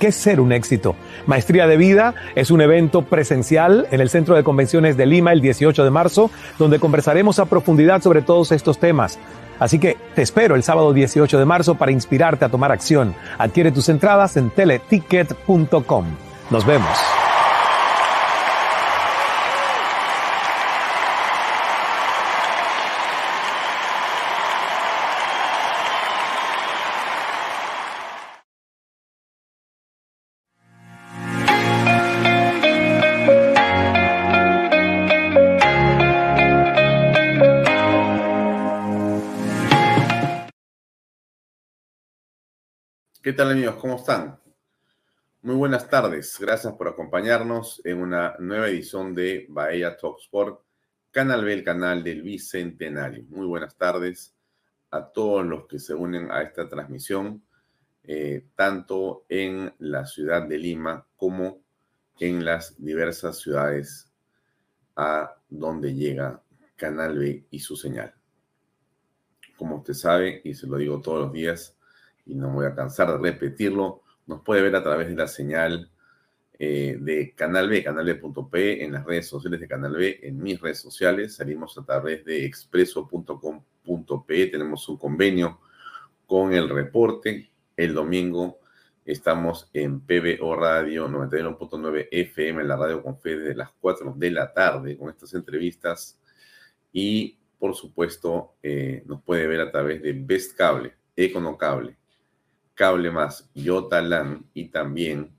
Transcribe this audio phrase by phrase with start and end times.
[0.00, 0.96] ¿Qué ser un éxito?
[1.26, 5.42] Maestría de Vida es un evento presencial en el Centro de Convenciones de Lima el
[5.42, 9.18] 18 de marzo, donde conversaremos a profundidad sobre todos estos temas.
[9.58, 13.14] Así que te espero el sábado 18 de marzo para inspirarte a tomar acción.
[13.36, 16.06] Adquiere tus entradas en teleticket.com.
[16.48, 17.19] Nos vemos.
[43.30, 43.76] ¿Qué tal amigos?
[43.76, 44.40] ¿Cómo están?
[45.42, 46.36] Muy buenas tardes.
[46.40, 50.62] Gracias por acompañarnos en una nueva edición de Bahía Talk Sport,
[51.12, 53.22] Canal B, el canal del Bicentenario.
[53.28, 54.34] Muy buenas tardes
[54.90, 57.40] a todos los que se unen a esta transmisión,
[58.02, 61.62] eh, tanto en la ciudad de Lima como
[62.18, 64.10] en las diversas ciudades
[64.96, 66.42] a donde llega
[66.74, 68.12] Canal B y su señal.
[69.56, 71.76] Como usted sabe, y se lo digo todos los días,
[72.26, 75.90] y no voy a cansar de repetirlo, nos puede ver a través de la señal
[76.58, 80.80] eh, de Canal B, canalb.p, en las redes sociales de Canal B, en mis redes
[80.80, 81.36] sociales.
[81.36, 84.46] Salimos a través de expreso.com.pe.
[84.46, 85.60] Tenemos un convenio
[86.26, 87.50] con el reporte.
[87.76, 88.58] El domingo
[89.04, 94.30] estamos en PBO Radio 91.9 FM, en la radio con fe desde las 4 de
[94.30, 96.20] la tarde con estas entrevistas.
[96.92, 101.98] Y por supuesto, eh, nos puede ver a través de Best Cable, Econocable,
[102.80, 105.38] Cable Más, Yotalan y también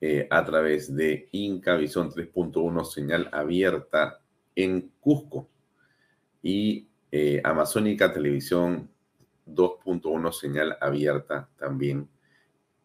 [0.00, 4.22] eh, a través de Incavisión 3.1, señal abierta
[4.56, 5.50] en Cusco
[6.42, 8.88] y eh, Amazónica Televisión
[9.46, 12.08] 2.1, señal abierta también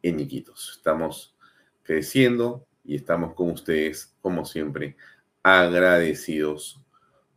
[0.01, 0.73] en Iquitos.
[0.75, 1.33] Estamos
[1.81, 4.97] creciendo y estamos con ustedes, como siempre,
[5.41, 6.81] agradecidos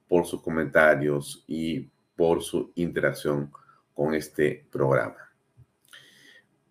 [0.09, 3.53] por sus comentarios y por su interacción
[3.95, 5.30] con este programa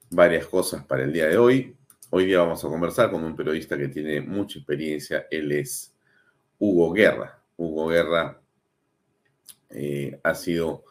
[0.09, 1.75] varias cosas para el día de hoy.
[2.09, 5.27] Hoy día vamos a conversar con un periodista que tiene mucha experiencia.
[5.29, 5.93] Él es
[6.57, 7.39] Hugo Guerra.
[7.57, 8.41] Hugo Guerra
[9.69, 10.83] eh, ha sido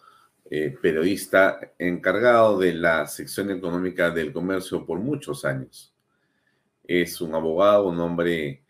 [0.51, 5.93] eh, periodista encargado de la sección económica del comercio por muchos años.
[6.85, 8.63] Es un abogado, un hombre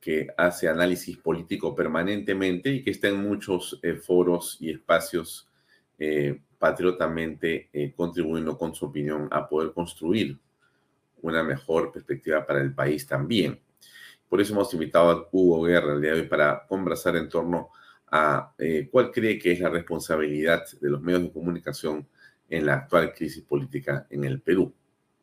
[0.00, 5.48] que hace análisis político permanentemente y que está en muchos eh, foros y espacios
[6.58, 10.38] patriotamente eh, contribuyendo con su opinión a poder construir
[11.22, 13.60] una mejor perspectiva para el país también.
[14.28, 17.70] Por eso hemos invitado a Hugo Guerra el día de hoy para conversar en torno
[18.10, 22.06] a eh, cuál cree que es la responsabilidad de los medios de comunicación
[22.48, 24.72] en la actual crisis política en el Perú.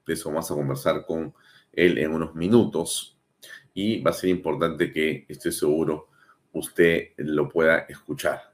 [0.06, 1.34] De eso vamos a conversar con
[1.72, 3.18] él en unos minutos
[3.74, 6.10] y va a ser importante que, estoy seguro,
[6.52, 8.53] usted lo pueda escuchar.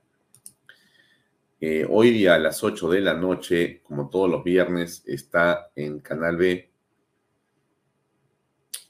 [1.61, 5.99] Eh, hoy día a las 8 de la noche, como todos los viernes, está en
[5.99, 6.71] Canal B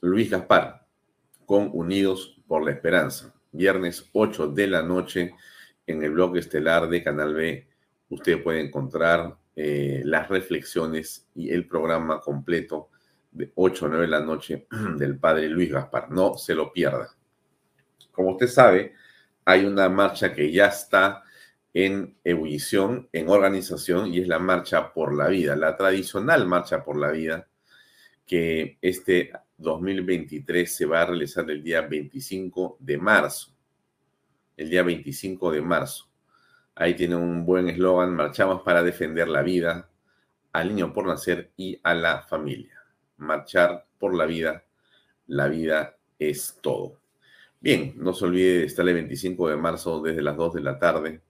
[0.02, 0.86] Luis Gaspar
[1.44, 3.34] con Unidos por la Esperanza.
[3.50, 5.34] Viernes 8 de la noche
[5.84, 7.66] en el blog estelar de Canal B.
[8.08, 12.90] Usted puede encontrar eh, las reflexiones y el programa completo
[13.32, 16.08] de 8 a 9 de la noche del padre Luis Gaspar.
[16.12, 17.08] No se lo pierda.
[18.12, 18.94] Como usted sabe,
[19.44, 21.24] hay una marcha que ya está
[21.72, 26.96] en ebullición, en organización, y es la Marcha por la Vida, la tradicional Marcha por
[26.96, 27.48] la Vida,
[28.26, 33.52] que este 2023 se va a realizar el día 25 de marzo.
[34.56, 36.08] El día 25 de marzo.
[36.74, 39.90] Ahí tiene un buen eslogan, marchamos para defender la vida,
[40.52, 42.82] al niño por nacer y a la familia.
[43.16, 44.64] Marchar por la vida,
[45.26, 47.00] la vida es todo.
[47.60, 50.78] Bien, no se olvide de estar el 25 de marzo desde las 2 de la
[50.78, 51.20] tarde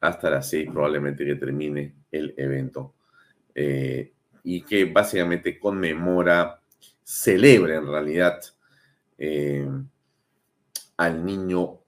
[0.00, 2.94] hasta las 6 probablemente que termine el evento.
[3.54, 6.62] Eh, y que básicamente conmemora,
[7.02, 8.40] celebra en realidad
[9.18, 9.68] eh,
[10.96, 11.80] al niño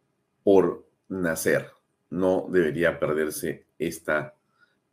[0.42, 1.70] por nacer.
[2.10, 4.34] No debería perderse esta,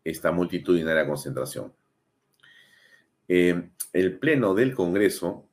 [0.03, 1.73] esta multitudinaria concentración.
[3.27, 5.47] Eh, el Pleno del Congreso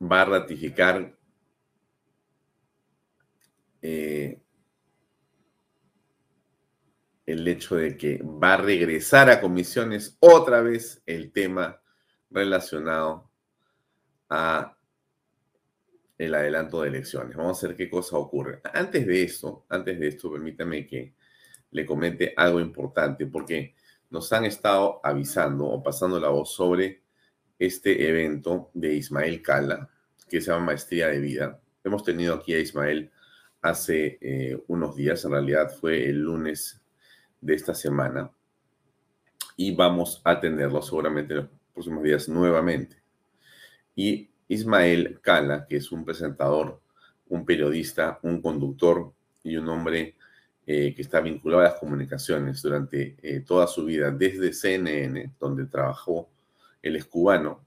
[0.00, 1.16] va a ratificar
[7.32, 11.80] el hecho de que va a regresar a comisiones otra vez el tema
[12.30, 13.30] relacionado
[14.28, 14.76] a
[16.18, 17.36] el adelanto de elecciones.
[17.36, 18.60] Vamos a ver qué cosa ocurre.
[18.72, 21.14] Antes de esto, antes de esto, permítame que
[21.70, 23.74] le comente algo importante, porque
[24.10, 27.02] nos han estado avisando o pasando la voz sobre
[27.58, 29.88] este evento de Ismael Cala,
[30.28, 31.60] que se llama Maestría de Vida.
[31.82, 33.10] Hemos tenido aquí a Ismael
[33.62, 36.81] hace eh, unos días, en realidad fue el lunes
[37.42, 38.30] de esta semana
[39.56, 42.96] y vamos a tenerlo seguramente en los próximos días nuevamente.
[43.94, 46.80] Y Ismael Cala, que es un presentador,
[47.28, 50.16] un periodista, un conductor y un hombre
[50.66, 55.66] eh, que está vinculado a las comunicaciones durante eh, toda su vida, desde CNN, donde
[55.66, 56.30] trabajó,
[56.80, 57.66] él es cubano,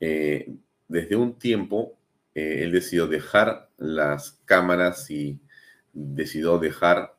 [0.00, 0.52] eh,
[0.88, 1.96] desde un tiempo
[2.34, 5.38] él decidió dejar las cámaras y
[5.92, 7.14] decidió dejar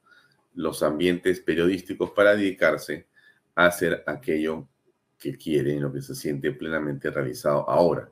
[0.55, 3.07] los ambientes periodísticos para dedicarse
[3.55, 4.67] a hacer aquello
[5.19, 8.11] que quiere, en lo que se siente plenamente realizado ahora.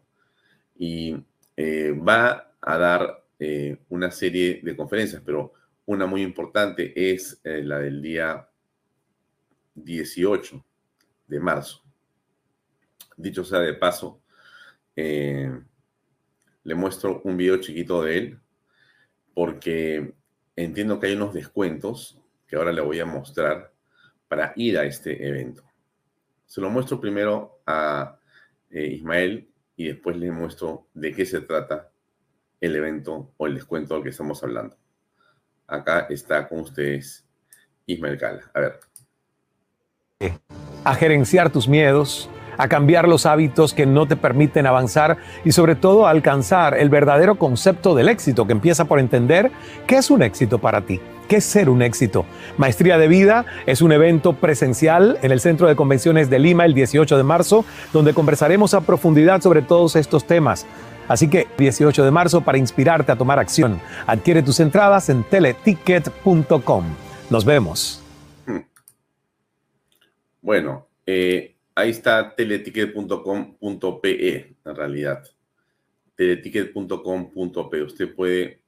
[0.78, 1.16] Y
[1.58, 5.54] eh, va a dar eh, una serie de conferencias, pero
[5.86, 8.48] una muy importante es eh, la del día
[9.76, 10.66] 18
[11.28, 11.84] de marzo.
[13.18, 14.22] Dicho sea de paso,
[14.96, 18.40] le muestro un video chiquito de él
[19.34, 20.14] porque
[20.56, 22.21] entiendo que hay unos descuentos
[22.52, 23.72] que ahora le voy a mostrar
[24.28, 25.64] para ir a este evento.
[26.46, 28.18] Se lo muestro primero a
[28.70, 31.90] Ismael y después les muestro de qué se trata
[32.60, 34.76] el evento o el descuento del que estamos hablando.
[35.66, 37.26] Acá está con ustedes
[37.86, 38.52] Ismael Cala.
[38.54, 38.80] A ver.
[40.84, 45.76] A gerenciar tus miedos, a cambiar los hábitos que no te permiten avanzar y sobre
[45.76, 49.54] todo a alcanzar el verdadero concepto del éxito que empieza por entender
[49.88, 51.00] qué es un éxito para ti.
[51.32, 52.26] ¿Qué es ser un éxito?
[52.58, 56.74] Maestría de Vida es un evento presencial en el Centro de Convenciones de Lima el
[56.74, 60.68] 18 de marzo, donde conversaremos a profundidad sobre todos estos temas.
[61.08, 63.80] Así que 18 de marzo para inspirarte a tomar acción.
[64.08, 66.84] Adquiere tus entradas en teleticket.com.
[67.30, 68.04] Nos vemos.
[70.42, 75.24] Bueno, eh, ahí está teleticket.com.pe en realidad.
[76.14, 77.84] teleticket.com.pe.
[77.84, 78.61] Usted puede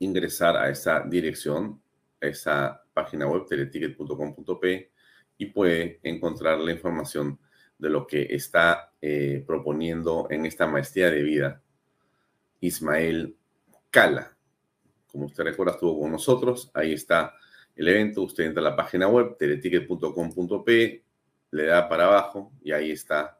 [0.00, 1.80] ingresar a esa dirección,
[2.20, 4.92] a esa página web, teleticket.com.p,
[5.38, 7.38] y puede encontrar la información
[7.78, 11.62] de lo que está eh, proponiendo en esta maestría de vida
[12.60, 13.36] Ismael
[13.90, 14.36] Cala.
[15.06, 16.70] Como usted recuerda, estuvo con nosotros.
[16.74, 17.34] Ahí está
[17.76, 18.22] el evento.
[18.22, 21.04] Usted entra a la página web, teleticket.com.p,
[21.52, 23.38] le da para abajo y ahí está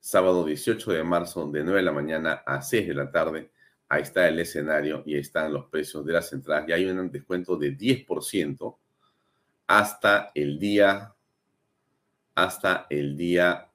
[0.00, 3.50] sábado 18 de marzo de 9 de la mañana a 6 de la tarde
[3.88, 7.10] ahí está el escenario y ahí están los precios de las entradas y hay un
[7.10, 8.76] descuento de 10%
[9.66, 11.14] hasta el día
[12.34, 13.68] hasta el día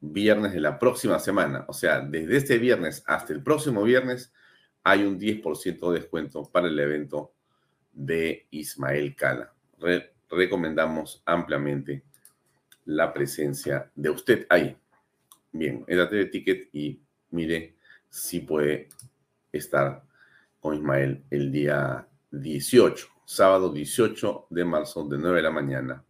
[0.00, 1.64] viernes de la próxima semana.
[1.68, 4.32] O sea, desde este viernes hasta el próximo viernes
[4.84, 7.32] hay un 10% de descuento para el evento
[7.92, 9.52] de Ismael Cala.
[10.30, 12.04] recomendamos ampliamente
[12.84, 14.76] la presencia de usted ahí.
[15.50, 17.75] Bien, entrate de ticket y mire
[18.08, 18.88] si puede
[19.52, 20.04] estar
[20.60, 26.04] con Ismael el día 18, sábado 18 de marzo, de 9 de la mañana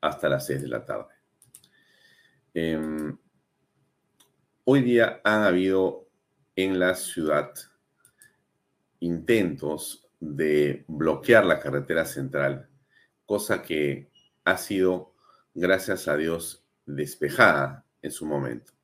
[0.00, 1.14] hasta las 6 de la tarde.
[2.54, 3.16] Em,
[4.64, 6.08] hoy día han habido
[6.56, 7.52] en la ciudad
[9.00, 12.68] intentos de bloquear la carretera central,
[13.24, 14.10] cosa que
[14.44, 15.14] ha sido,
[15.54, 18.79] gracias a Dios, despejada en su momento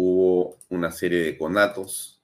[0.00, 2.22] hubo una serie de conatos,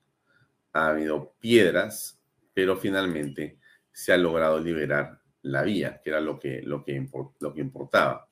[0.73, 2.21] ha habido piedras,
[2.53, 3.59] pero finalmente
[3.91, 7.05] se ha logrado liberar la vía, que era lo que, lo que,
[7.41, 8.29] lo que importaba.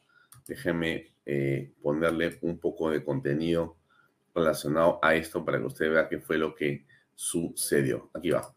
[0.46, 3.78] Déjeme eh, ponerle un poco de contenido
[4.32, 8.10] relacionado a esto para que usted vea qué fue lo que sucedió.
[8.14, 8.54] Aquí va.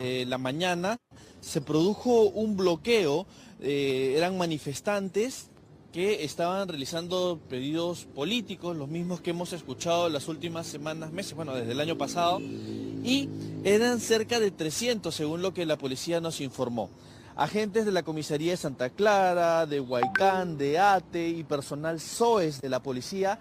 [0.00, 0.98] Eh, la mañana
[1.40, 3.26] se produjo un bloqueo,
[3.60, 5.48] eh, eran manifestantes
[5.92, 11.54] que estaban realizando pedidos políticos, los mismos que hemos escuchado las últimas semanas, meses, bueno,
[11.54, 13.28] desde el año pasado, y
[13.64, 16.90] eran cerca de 300 según lo que la policía nos informó.
[17.34, 22.68] Agentes de la comisaría de Santa Clara, de Huaycán, de ATE y personal SOES de
[22.68, 23.38] la policía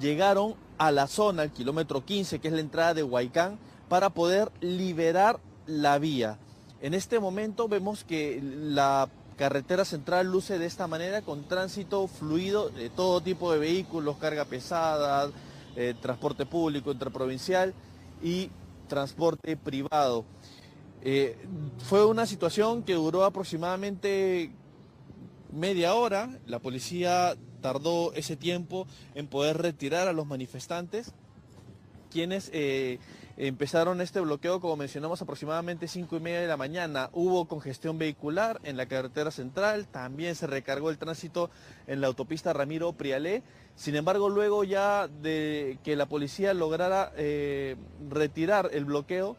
[0.00, 3.58] llegaron a la zona, al kilómetro 15, que es la entrada de Huaycán,
[3.88, 6.38] para poder liberar la vía.
[6.80, 12.68] En este momento vemos que la Carretera central luce de esta manera con tránsito fluido
[12.70, 15.30] de todo tipo de vehículos, carga pesada,
[15.74, 17.74] eh, transporte público interprovincial
[18.22, 18.50] y
[18.88, 20.24] transporte privado.
[21.02, 21.36] Eh,
[21.78, 24.52] fue una situación que duró aproximadamente
[25.52, 26.38] media hora.
[26.46, 31.12] La policía tardó ese tiempo en poder retirar a los manifestantes,
[32.10, 33.00] quienes eh,
[33.36, 37.10] Empezaron este bloqueo, como mencionamos, aproximadamente 5 y media de la mañana.
[37.12, 41.50] Hubo congestión vehicular en la carretera central, también se recargó el tránsito
[41.88, 43.42] en la autopista Ramiro Prialé.
[43.74, 47.74] Sin embargo, luego ya de que la policía lograra eh,
[48.08, 49.36] retirar el bloqueo,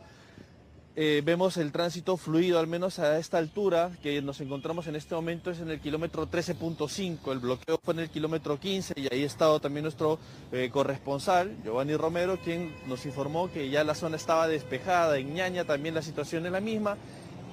[0.97, 5.13] eh, vemos el tránsito fluido, al menos a esta altura que nos encontramos en este
[5.13, 9.23] momento es en el kilómetro 13.5, el bloqueo fue en el kilómetro 15 y ahí
[9.23, 10.19] ha estado también nuestro
[10.53, 15.65] eh, corresponsal, Giovanni Romero, quien nos informó que ya la zona estaba despejada, en Ñaña
[15.65, 16.95] también la situación es la misma.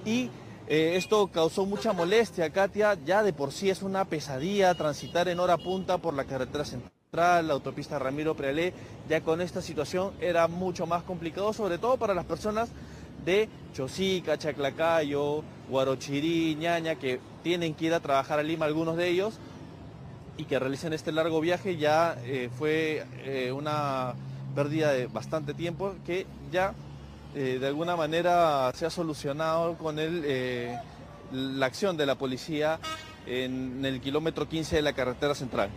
[0.05, 0.31] Y
[0.69, 5.41] eh, esto causó mucha molestia, Katia, ya de por sí es una pesadilla transitar en
[5.41, 8.73] hora punta por la carretera central, la autopista Ramiro Prealé,
[9.09, 12.71] ya con esta situación era mucho más complicado, sobre todo para las personas
[13.25, 19.09] de Chosica, Chaclacayo, Guarochirí, Ñaña, que tienen que ir a trabajar a Lima, algunos de
[19.09, 19.39] ellos,
[20.37, 24.15] y que realicen este largo viaje ya eh, fue eh, una
[24.55, 26.75] pérdida de bastante tiempo que ya
[27.35, 30.77] eh, de alguna manera se ha solucionado con el,
[31.33, 32.79] la acción de la policía
[33.27, 35.71] en el kilómetro 15 de la carretera central.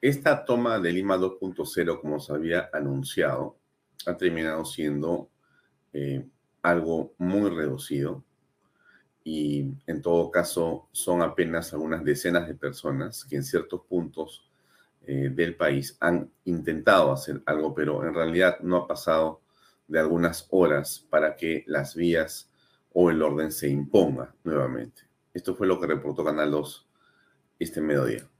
[0.00, 3.56] Esta toma de Lima 2.0, como se había anunciado,
[4.06, 5.31] ha terminado siendo
[6.62, 8.24] algo muy reducido
[9.24, 14.48] y en todo caso son apenas algunas decenas de personas que en ciertos puntos
[15.06, 19.40] eh, del país han intentado hacer algo, pero en realidad no ha pasado
[19.88, 22.50] de algunas horas para que las vías
[22.92, 25.02] o el orden se imponga nuevamente.
[25.34, 26.88] Esto fue lo que reportó Canal 2
[27.58, 28.31] este mediodía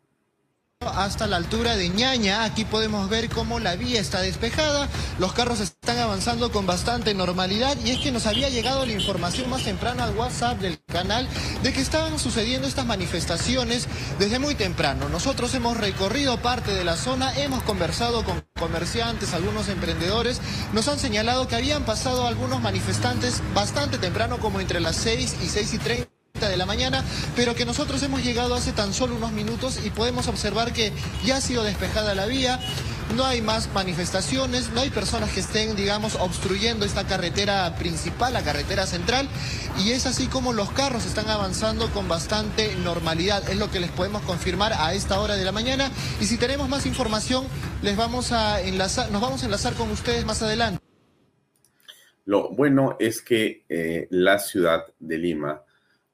[0.88, 2.44] hasta la altura de Ñaña.
[2.44, 7.76] Aquí podemos ver cómo la vía está despejada, los carros están avanzando con bastante normalidad
[7.84, 11.28] y es que nos había llegado la información más temprana al WhatsApp del canal
[11.62, 15.08] de que estaban sucediendo estas manifestaciones desde muy temprano.
[15.08, 20.40] Nosotros hemos recorrido parte de la zona, hemos conversado con comerciantes, algunos emprendedores,
[20.72, 25.48] nos han señalado que habían pasado algunos manifestantes bastante temprano como entre las 6 y
[25.48, 26.11] 6 y 30
[26.48, 27.04] de la mañana,
[27.36, 30.92] pero que nosotros hemos llegado hace tan solo unos minutos y podemos observar que
[31.24, 32.60] ya ha sido despejada la vía,
[33.16, 38.42] no hay más manifestaciones, no hay personas que estén, digamos, obstruyendo esta carretera principal, la
[38.42, 39.28] carretera central,
[39.84, 43.90] y es así como los carros están avanzando con bastante normalidad, es lo que les
[43.90, 47.44] podemos confirmar a esta hora de la mañana, y si tenemos más información,
[47.82, 50.82] les vamos a enlazar, nos vamos a enlazar con ustedes más adelante.
[52.24, 55.62] Lo bueno es que eh, la ciudad de Lima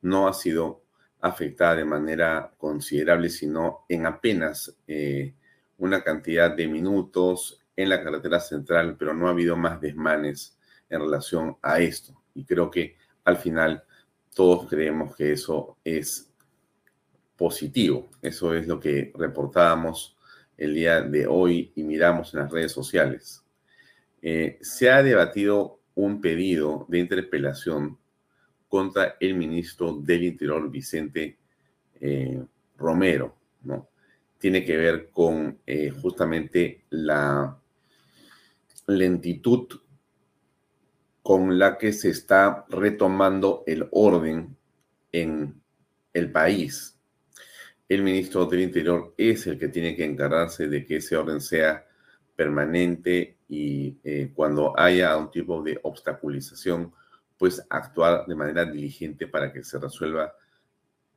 [0.03, 0.83] no ha sido
[1.21, 5.35] afectada de manera considerable, sino en apenas eh,
[5.79, 10.59] una cantidad de minutos en la carretera central, pero no ha habido más desmanes
[10.89, 12.23] en relación a esto.
[12.35, 13.85] Y creo que al final
[14.35, 16.31] todos creemos que eso es
[17.37, 18.09] positivo.
[18.21, 20.17] Eso es lo que reportábamos
[20.57, 23.45] el día de hoy y miramos en las redes sociales.
[24.21, 27.99] Eh, se ha debatido un pedido de interpelación
[28.69, 31.39] contra el ministro del Interior, Vicente
[32.01, 32.45] eh,
[32.77, 33.89] Romero, ¿no?
[34.39, 37.59] Tiene que ver con eh, justamente la
[38.87, 39.67] lentitud
[41.23, 44.57] con la que se está retomando el orden
[45.13, 45.61] en
[46.13, 46.97] el país.
[47.89, 51.87] El ministro del Interior es el que tiene que encargarse de que ese orden sea
[52.37, 56.93] permanente y eh, cuando haya un tipo de obstaculización
[57.39, 60.35] pues actuar de manera diligente para que se resuelva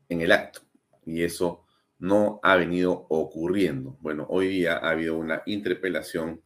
[0.08, 0.62] en el acto.
[1.06, 1.66] Y eso
[1.98, 3.98] no ha venido ocurriendo.
[4.02, 6.42] Bueno, hoy día ha habido una interpelación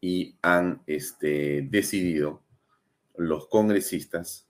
[0.00, 2.42] y han este, decidido
[3.16, 4.48] los congresistas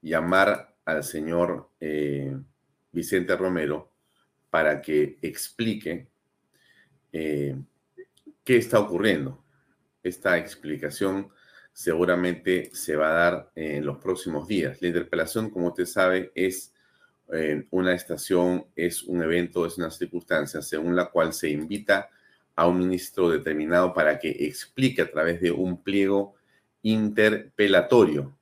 [0.00, 2.36] llamar al señor eh,
[2.92, 3.92] Vicente Romero
[4.50, 6.08] para que explique
[7.12, 7.56] eh,
[8.44, 9.44] qué está ocurriendo.
[10.02, 11.30] Esta explicación
[11.78, 14.82] seguramente se va a dar en los próximos días.
[14.82, 16.74] La interpelación, como usted sabe, es
[17.32, 22.10] eh, una estación, es un evento, es una circunstancia según la cual se invita
[22.56, 26.34] a un ministro determinado para que explique a través de un pliego
[26.82, 28.36] interpelatorio.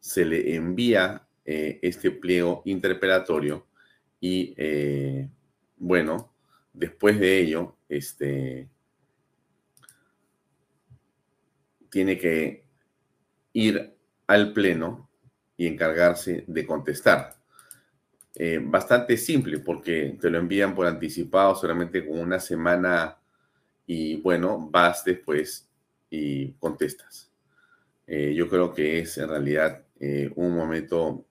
[0.00, 3.66] Se le envía eh, este pliego interpelatorio
[4.20, 5.28] y, eh,
[5.76, 6.32] bueno,
[6.72, 8.70] después de ello, este,
[11.94, 12.64] tiene que
[13.52, 15.08] ir al Pleno
[15.56, 17.36] y encargarse de contestar.
[18.34, 23.16] Eh, bastante simple porque te lo envían por anticipado solamente con una semana
[23.86, 25.68] y bueno, vas después
[26.10, 27.30] y contestas.
[28.08, 31.26] Eh, yo creo que es en realidad eh, un momento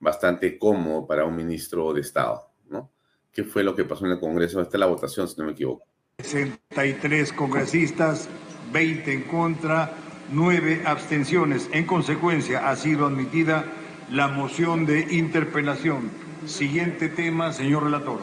[0.00, 2.90] bastante cómodo para un ministro de Estado, ¿no?
[3.32, 4.60] ¿Qué fue lo que pasó en el Congreso?
[4.60, 5.86] Es la votación, si no me equivoco.
[6.18, 8.28] 63 congresistas
[8.74, 9.92] 20 en contra,
[10.32, 11.70] 9 abstenciones.
[11.72, 13.64] En consecuencia, ha sido admitida
[14.10, 16.10] la moción de interpelación.
[16.44, 18.18] Siguiente tema, señor relator.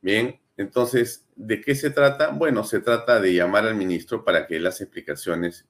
[0.00, 2.28] Bien, entonces, ¿de qué se trata?
[2.28, 5.66] Bueno, se trata de llamar al ministro para que las explicaciones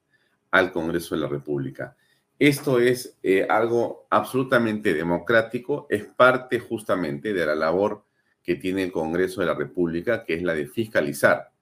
[0.50, 1.96] al Congreso de la República.
[2.38, 8.04] Esto es eh, algo absolutamente democrático, es parte justamente de la labor
[8.42, 11.53] que tiene el Congreso de la República, que es la de fiscalizar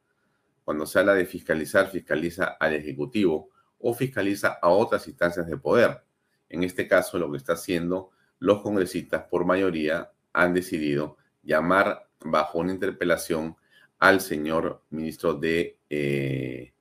[0.65, 6.03] cuando se habla de fiscalizar, fiscaliza al Ejecutivo o fiscaliza a otras instancias de poder.
[6.49, 12.59] En este caso, lo que está haciendo los congresistas por mayoría han decidido llamar bajo
[12.59, 13.57] una interpelación
[13.99, 16.73] al señor ministro de eh,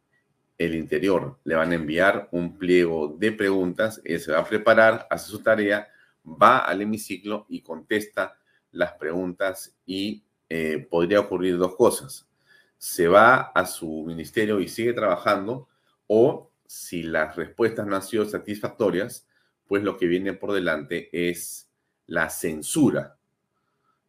[0.58, 1.40] el Interior.
[1.44, 5.42] Le van a enviar un pliego de preguntas, él se va a preparar, hace su
[5.42, 5.88] tarea,
[6.26, 8.38] va al hemiciclo y contesta
[8.72, 12.28] las preguntas y eh, podría ocurrir dos cosas.
[12.82, 15.70] Se va a su ministerio y sigue trabajando
[16.08, 19.28] o si las respuestas no han sido satisfactorias,
[19.68, 21.70] pues lo que viene por delante es
[22.08, 23.20] la censura.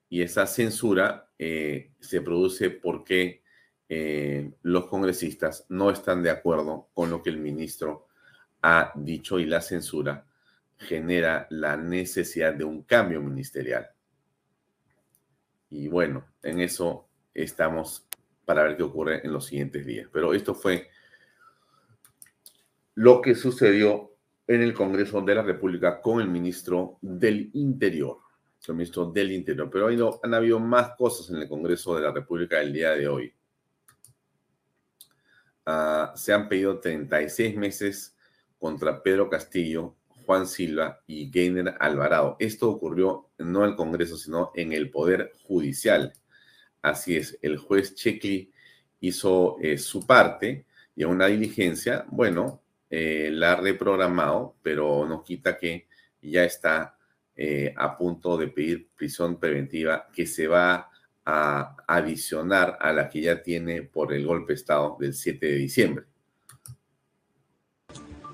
[0.09, 3.43] Y esa censura eh, se produce porque
[3.91, 8.07] eh, los congresistas no están de acuerdo con lo que el ministro
[8.63, 10.25] ha dicho y la censura
[10.79, 13.91] genera la necesidad de un cambio ministerial.
[15.69, 18.07] Y bueno, en eso estamos
[18.45, 20.09] para ver qué ocurre en los siguientes días.
[20.13, 20.89] Pero esto fue
[22.95, 24.13] lo que sucedió
[24.47, 28.19] en el Congreso de la República con el ministro del Interior.
[28.67, 29.69] El ministro del Interior.
[29.71, 29.89] Pero
[30.23, 33.35] han habido más cosas en el Congreso de la República el día de hoy.
[35.65, 38.17] Ah, se han pedido 36 meses
[38.59, 42.37] contra Pedro Castillo Juan Silva y Gainer Alvarado.
[42.39, 46.13] Esto ocurrió no en el Congreso, sino en el Poder Judicial.
[46.83, 48.53] Así es, el juez Checkley
[49.01, 55.23] hizo eh, su parte y a una diligencia, bueno, eh, la ha reprogramado, pero no
[55.23, 55.87] quita que
[56.21, 56.99] ya está
[57.35, 60.91] eh, a punto de pedir prisión preventiva que se va
[61.25, 65.55] a adicionar a la que ya tiene por el golpe de Estado del 7 de
[65.55, 66.05] diciembre.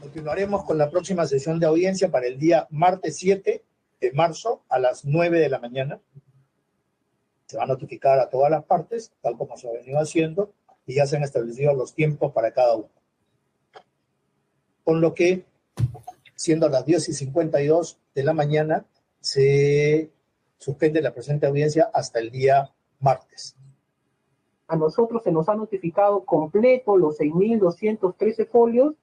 [0.01, 3.63] Continuaremos con la próxima sesión de audiencia para el día martes 7
[4.01, 6.01] de marzo a las 9 de la mañana.
[7.49, 10.53] Se va a notificar a todas las partes, tal como se ha venido haciendo,
[10.87, 12.91] y ya se han establecido los tiempos para cada uno.
[14.85, 15.45] Con lo que,
[16.35, 18.87] siendo las 10 y 52 de la mañana,
[19.21, 20.11] se
[20.59, 23.57] suspende la presente audiencia hasta el día martes.
[24.67, 28.95] A nosotros se nos ha notificado completo los 6.213 folios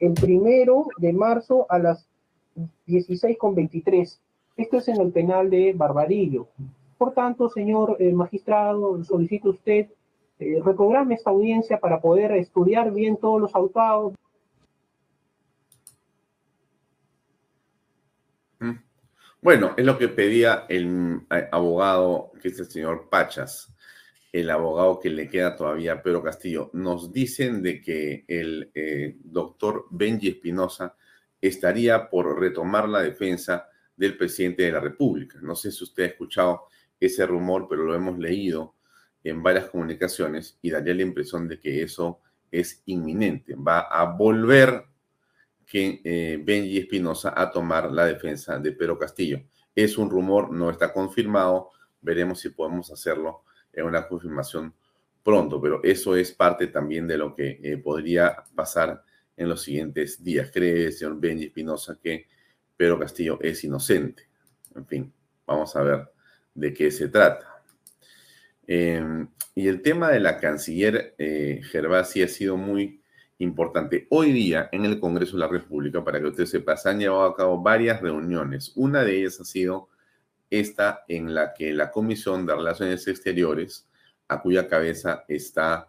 [0.00, 2.06] el primero de marzo a las
[2.86, 4.18] 16.23.
[4.56, 6.48] Esto es en el penal de Barbarillo.
[6.98, 9.88] Por tanto, señor eh, magistrado, solicito usted
[10.38, 14.14] eh, reprograme esta audiencia para poder estudiar bien todos los autos.
[18.60, 18.72] Mm.
[19.42, 23.72] Bueno, es lo que pedía el eh, abogado, que es el señor Pachas
[24.40, 26.70] el abogado que le queda todavía a Pedro Castillo.
[26.74, 30.94] Nos dicen de que el eh, doctor Benji Espinosa
[31.40, 35.38] estaría por retomar la defensa del presidente de la República.
[35.40, 36.66] No sé si usted ha escuchado
[37.00, 38.74] ese rumor, pero lo hemos leído
[39.22, 43.54] en varias comunicaciones y daría la impresión de que eso es inminente.
[43.56, 44.84] Va a volver
[45.66, 49.42] que eh, Benji Espinosa a tomar la defensa de Pedro Castillo.
[49.74, 51.70] Es un rumor, no está confirmado.
[52.00, 53.42] Veremos si podemos hacerlo
[53.84, 54.74] una confirmación
[55.22, 59.02] pronto, pero eso es parte también de lo que eh, podría pasar
[59.36, 60.50] en los siguientes días.
[60.52, 62.26] Cree señor Benji Espinosa que
[62.76, 64.28] Pedro Castillo es inocente.
[64.74, 65.12] En fin,
[65.46, 66.15] vamos a ver
[66.56, 67.62] de qué se trata.
[68.66, 73.00] Em, y el tema de la canciller eh, Gervasi ha sido muy
[73.38, 74.06] importante.
[74.10, 77.24] Hoy día en el Congreso de la República, para que usted sepa, se han llevado
[77.24, 78.72] a cabo varias reuniones.
[78.74, 79.88] Una de ellas ha sido
[80.50, 83.88] esta en la que la Comisión de Relaciones Exteriores,
[84.28, 85.88] a cuya cabeza está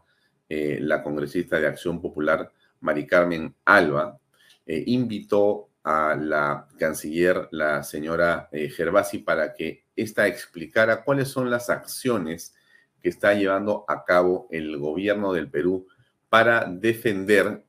[0.50, 2.52] eh, la congresista de Acción Popular,
[2.82, 4.20] Mari Carmen Alba,
[4.66, 11.50] eh, invitó a la canciller, la señora eh, Gervasi, para que ésta explicara cuáles son
[11.50, 12.54] las acciones
[13.02, 15.88] que está llevando a cabo el gobierno del Perú
[16.28, 17.64] para defender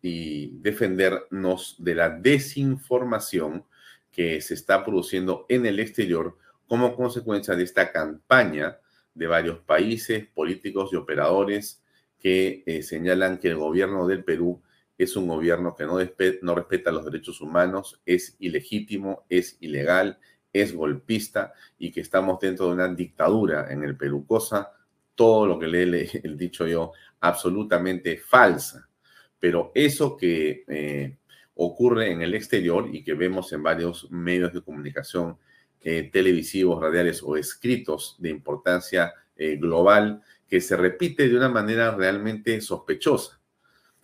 [0.00, 3.64] y defendernos de la desinformación
[4.12, 8.78] que se está produciendo en el exterior como consecuencia de esta campaña
[9.12, 11.82] de varios países, políticos y operadores
[12.20, 14.62] que eh, señalan que el gobierno del Perú
[15.02, 20.18] es un gobierno que no, respeta los derechos humanos, es ilegítimo, es ilegal,
[20.52, 24.72] es golpista y que estamos dentro de una dictadura en el Perú, cosa,
[25.14, 28.90] todo lo que le he dicho yo, absolutamente falsa.
[29.38, 31.16] Pero eso que eh,
[31.54, 35.38] ocurre en el exterior y que vemos en varios medios de comunicación
[35.80, 41.94] eh, televisivos, radiales o escritos de importancia eh, global, que se repite de una manera
[41.94, 43.39] realmente sospechosa.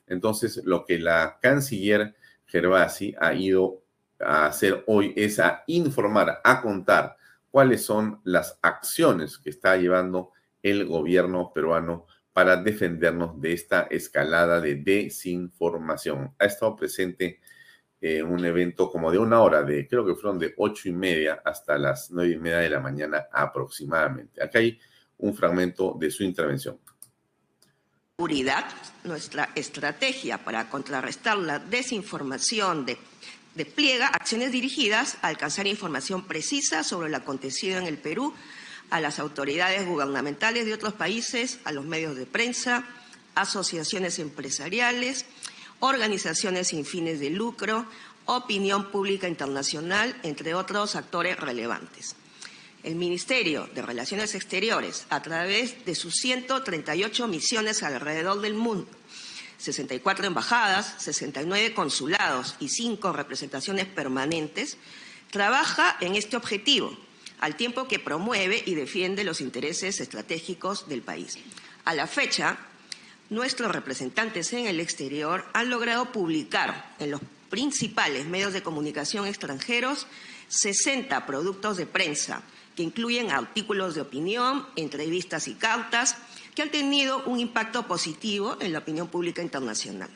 [0.06, 2.14] Entonces, lo que la canciller
[2.46, 3.82] Gervasi ha ido
[4.18, 7.16] a hacer hoy es a informar, a contar
[7.50, 14.60] cuáles son las acciones que está llevando el gobierno peruano para defendernos de esta escalada
[14.60, 16.34] de desinformación.
[16.38, 17.40] Ha estado presente
[18.00, 21.40] en un evento como de una hora, de creo que fueron de ocho y media
[21.44, 24.42] hasta las nueve y media de la mañana aproximadamente.
[24.42, 24.80] Aquí hay
[25.18, 26.78] un fragmento de su intervención.
[28.18, 28.64] Seguridad,
[29.04, 32.86] nuestra estrategia para contrarrestar la desinformación
[33.54, 38.32] despliega acciones dirigidas a alcanzar información precisa sobre lo acontecido en el Perú
[38.88, 42.86] a las autoridades gubernamentales de otros países, a los medios de prensa,
[43.34, 45.26] asociaciones empresariales,
[45.80, 47.84] organizaciones sin fines de lucro,
[48.24, 52.16] opinión pública internacional, entre otros actores relevantes
[52.86, 58.86] el Ministerio de Relaciones Exteriores, a través de sus 138 misiones alrededor del mundo,
[59.58, 64.76] 64 embajadas, 69 consulados y 5 representaciones permanentes,
[65.32, 66.96] trabaja en este objetivo,
[67.40, 71.38] al tiempo que promueve y defiende los intereses estratégicos del país.
[71.84, 72.56] A la fecha,
[73.30, 77.20] nuestros representantes en el exterior han logrado publicar en los
[77.50, 80.06] principales medios de comunicación extranjeros
[80.48, 82.42] 60 productos de prensa,
[82.76, 86.16] que incluyen artículos de opinión, entrevistas y cartas,
[86.54, 90.10] que han tenido un impacto positivo en la opinión pública internacional.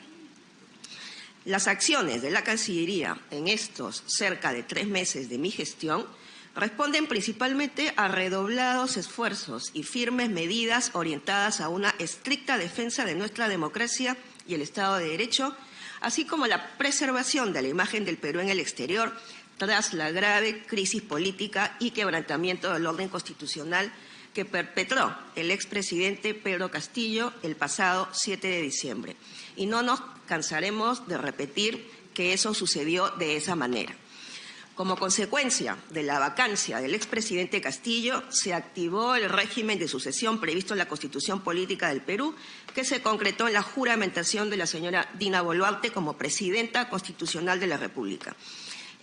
[1.43, 6.05] Las acciones de la Cancillería en estos cerca de tres meses de mi gestión
[6.55, 13.47] responden principalmente a redoblados esfuerzos y firmes medidas orientadas a una estricta defensa de nuestra
[13.47, 15.55] democracia y el Estado de Derecho,
[16.01, 19.13] así como la preservación de la imagen del Perú en el exterior
[19.61, 23.93] tras la grave crisis política y quebrantamiento del orden constitucional
[24.33, 29.15] que perpetró el expresidente Pedro Castillo el pasado 7 de diciembre.
[29.55, 33.93] Y no nos cansaremos de repetir que eso sucedió de esa manera.
[34.73, 40.73] Como consecuencia de la vacancia del expresidente Castillo, se activó el régimen de sucesión previsto
[40.73, 42.33] en la Constitución Política del Perú,
[42.73, 47.67] que se concretó en la juramentación de la señora Dina Boluarte como presidenta constitucional de
[47.67, 48.35] la República.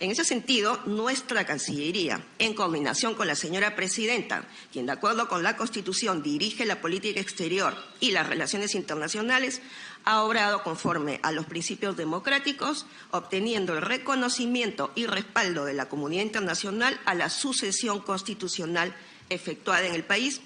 [0.01, 5.43] En ese sentido, nuestra Cancillería, en coordinación con la señora Presidenta, quien de acuerdo con
[5.43, 9.61] la Constitución dirige la política exterior y las relaciones internacionales,
[10.05, 16.23] ha obrado conforme a los principios democráticos, obteniendo el reconocimiento y respaldo de la comunidad
[16.23, 18.95] internacional a la sucesión constitucional
[19.29, 20.39] efectuada en el país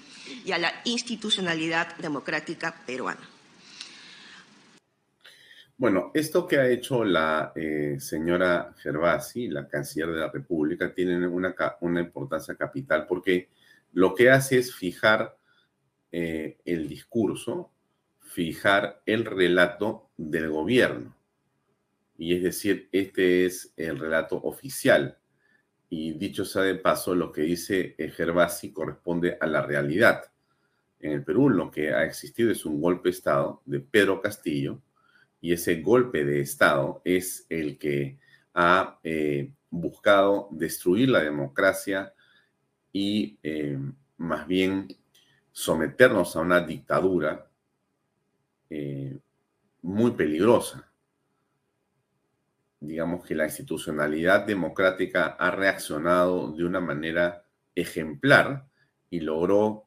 [0.44, 3.33] y a la institucionalidad democrática peruana.
[5.76, 11.26] Bueno, esto que ha hecho la eh, señora Gervasi, la canciller de la República, tiene
[11.26, 11.54] una,
[12.00, 13.50] importancia capital porque
[13.92, 15.36] lo que hace es fijar
[16.12, 17.72] eh, el discurso,
[18.20, 21.16] fijar el relato del gobierno.
[22.16, 25.18] Y es decir, este es el relato oficial.
[25.88, 30.22] Y dicho sea de paso, lo que dice eh, Gervasi corresponde a la realidad.
[31.00, 34.80] En el Perú lo que ha existido es un golpe de Estado de Pedro Castillo,
[35.44, 38.18] y ese golpe de Estado es el que
[38.54, 42.14] ha eh, buscado destruir la democracia
[42.90, 43.78] y eh,
[44.16, 44.88] más bien
[45.52, 47.46] someternos a una dictadura
[48.70, 49.18] eh,
[49.82, 50.90] muy peligrosa.
[52.80, 58.66] Digamos que la institucionalidad democrática ha reaccionado de una manera ejemplar
[59.10, 59.84] y logró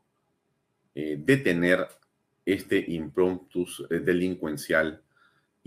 [0.94, 1.88] detener
[2.46, 5.04] este impromptus delincuencial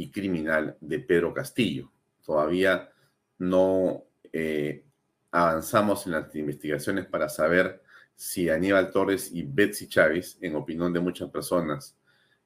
[0.00, 1.92] y criminal de Pedro Castillo.
[2.24, 2.90] Todavía
[3.38, 4.82] no eh,
[5.30, 7.82] avanzamos en las investigaciones para saber
[8.14, 11.98] si Aníbal Torres y Betsy Chávez, en opinión de muchas personas,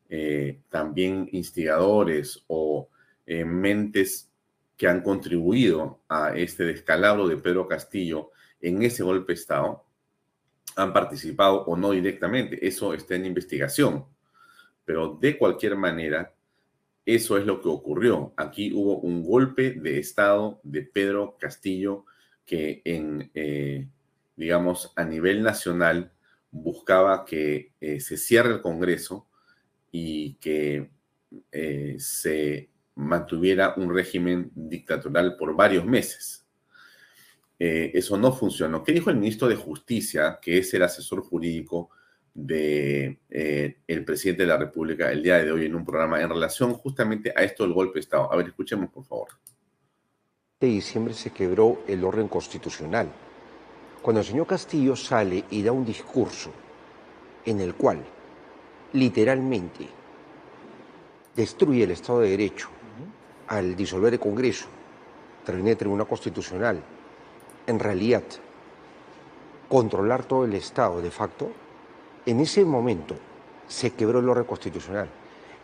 [0.09, 2.89] eh, también instigadores o
[3.25, 4.33] eh, mentes
[4.77, 9.85] que han contribuido a este descalabro de Pedro Castillo en ese golpe de Estado,
[10.75, 12.67] han participado o no directamente.
[12.67, 14.05] Eso está en investigación.
[14.85, 16.34] Pero de cualquier manera,
[17.07, 18.33] eso es lo que ocurrió.
[18.37, 22.07] Aquí hubo un golpe de Estado de Pedro Castillo
[22.47, 23.89] que en, eh,
[24.37, 26.13] digamos, a nivel nacional
[26.51, 29.27] buscaba que eh, se cierre el Congreso
[29.91, 30.91] y que
[31.53, 36.47] eh, se mantuviera un régimen dictatorial por varios meses.
[37.59, 38.83] eso no funcionó.
[38.83, 41.91] ¿Qué dijo el ministro de Justicia, que es el asesor jurídico
[42.35, 46.29] de eh, el presidente de la República el día de hoy en un programa en
[46.29, 48.33] relación justamente a esto del golpe de Estado.
[48.33, 49.29] A ver, escuchemos por favor.
[50.61, 53.09] De diciembre se quebró el orden constitucional.
[54.03, 56.53] Cuando el señor Castillo sale y da un discurso
[57.45, 58.05] en el cual
[58.93, 59.89] literalmente
[61.35, 62.69] destruye el Estado de Derecho
[63.47, 64.67] al disolver el Congreso,
[65.45, 66.83] termina el Tribunal Constitucional,
[67.67, 68.23] en realidad
[69.69, 71.51] controlar todo el Estado de facto,
[72.27, 73.17] en ese momento
[73.69, 75.09] se quebró el orden constitucional.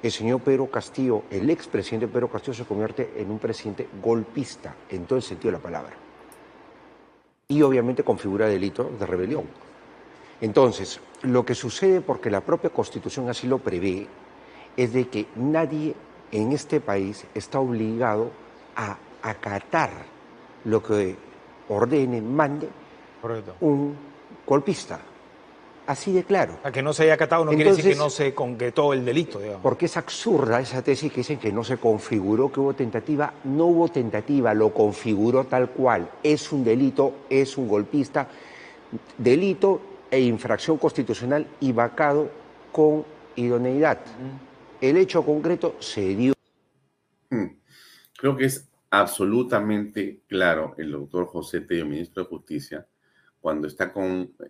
[0.03, 5.05] El señor Pedro Castillo, el expresidente Pedro Castillo, se convierte en un presidente golpista, en
[5.05, 5.93] todo el sentido de la palabra.
[7.49, 9.45] Y obviamente configura delito de rebelión.
[10.41, 14.07] Entonces, lo que sucede, porque la propia Constitución así lo prevé,
[14.77, 15.95] es de que nadie
[16.33, 18.31] en este país está obligado
[18.77, 19.91] a acatar
[20.65, 21.17] lo que
[21.69, 22.69] ordene, mande
[23.61, 23.95] un
[24.47, 25.01] golpista.
[25.91, 26.61] Así de claro.
[26.63, 29.41] A que no se haya acatado no quiere decir que no se concretó el delito,
[29.41, 29.61] digamos.
[29.61, 33.35] Porque es absurda esa tesis que dicen que no se configuró, que hubo tentativa.
[33.43, 36.09] No hubo tentativa, lo configuró tal cual.
[36.23, 38.29] Es un delito, es un golpista.
[39.19, 42.31] Delito e infracción constitucional y vacado
[42.71, 43.99] con idoneidad.
[44.81, 46.35] El hecho concreto se dio.
[47.31, 47.59] Hmm.
[48.17, 52.87] Creo que es absolutamente claro el doctor José Tello, ministro de Justicia,
[53.41, 53.69] cuando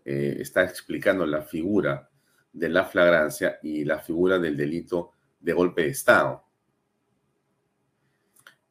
[0.05, 2.11] eh, está explicando la figura
[2.53, 6.45] de la flagrancia y la figura del delito de golpe de Estado.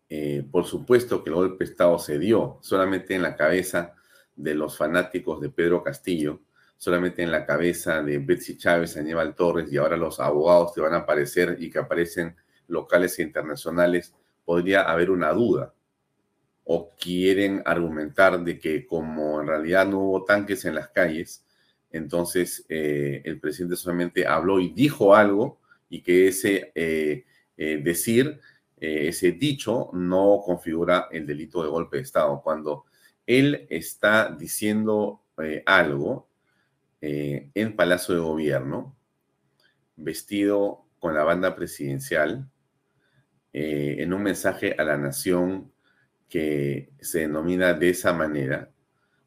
[0.10, 3.96] Eh, por supuesto que el golpe de Estado se dio solamente en la cabeza
[4.36, 6.42] de los fanáticos de Pedro Castillo,
[6.78, 10.94] solamente en la cabeza de Betsy Chávez, Aníbal Torres y ahora los abogados que van
[10.94, 12.36] a aparecer y que aparecen
[12.68, 14.14] locales e internacionales,
[14.46, 15.74] podría haber una duda
[16.72, 21.44] o quieren argumentar de que como en realidad no hubo tanques en las calles,
[21.90, 27.26] entonces eh, el presidente solamente habló y dijo algo y que ese eh,
[27.58, 28.40] eh, decir,
[28.78, 32.40] ese dicho no configura el delito de golpe de Estado.
[32.44, 32.86] Cuando
[33.26, 35.24] él está diciendo
[35.66, 36.30] algo
[37.02, 38.96] en Palacio de Gobierno,
[39.96, 42.48] vestido con la banda presidencial,
[43.52, 45.72] en un mensaje a la nación
[46.30, 48.70] que se denomina de esa manera,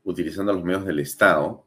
[0.05, 1.67] utilizando los medios del Estado,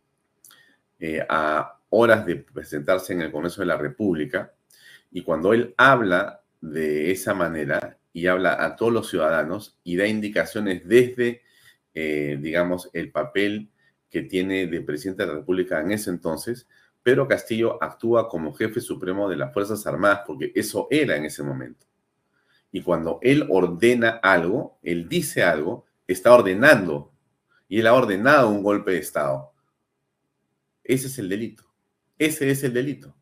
[1.00, 4.54] eh, a horas de presentarse en el Congreso de la República,
[5.12, 10.08] y cuando él habla de esa manera y habla a todos los ciudadanos y da
[10.08, 11.42] indicaciones desde,
[11.94, 13.70] eh, digamos, el papel
[14.10, 16.68] que tiene de presidente de la República en ese entonces,
[17.04, 21.44] Pedro Castillo actúa como jefe supremo de las Fuerzas Armadas, porque eso era en ese
[21.44, 21.86] momento.
[22.76, 27.14] Y cuando él ordena algo, él dice algo, está ordenando.
[27.70, 29.54] Y él ha ordenado un golpe de Estado.
[30.84, 31.64] Ese es el delito.
[32.20, 33.16] Ese es el delito.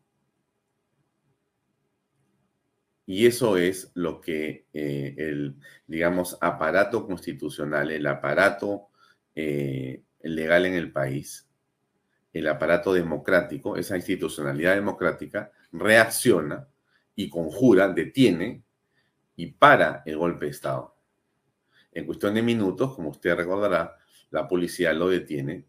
[3.06, 5.54] Y eso es lo que eh, el,
[5.86, 8.88] digamos, aparato constitucional, el aparato
[9.36, 11.48] eh, legal en el país,
[12.32, 16.66] el aparato democrático, esa institucionalidad democrática, reacciona
[17.14, 18.63] y conjura, detiene
[19.36, 20.94] y para el golpe de Estado.
[21.92, 23.96] En cuestión de minutos, como usted recordará,
[24.30, 25.64] la policía lo detiene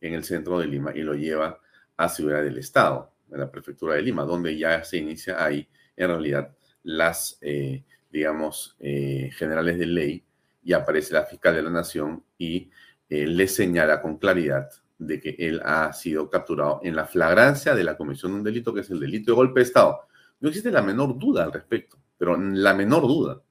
[0.00, 1.60] en el centro de Lima y lo lleva
[1.96, 6.08] a Ciudad del Estado, en la prefectura de Lima, donde ya se inicia ahí, en
[6.08, 10.24] realidad, las, eh, digamos, eh, generales de ley
[10.62, 12.70] y aparece la fiscal de la nación y
[13.08, 14.68] eh, le señala con claridad
[14.98, 18.74] de que él ha sido capturado en la flagrancia de la comisión de un delito
[18.74, 20.00] que es el delito de golpe de Estado.
[20.40, 23.42] No existe la menor duda al respecto pero la menor duda.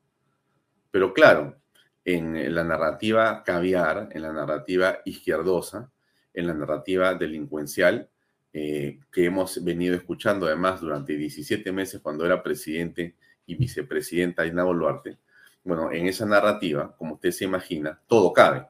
[0.91, 1.58] Pero claro,
[2.04, 5.91] en la narrativa caviar, en la narrativa izquierdosa,
[6.34, 8.10] en la narrativa delincuencial,
[8.54, 14.63] eh, que hemos venido escuchando además durante 17 meses cuando era presidente y vicepresidenta Dina
[14.63, 15.17] Boluarte,
[15.63, 18.67] bueno, en esa narrativa, como usted se imagina, todo cabe.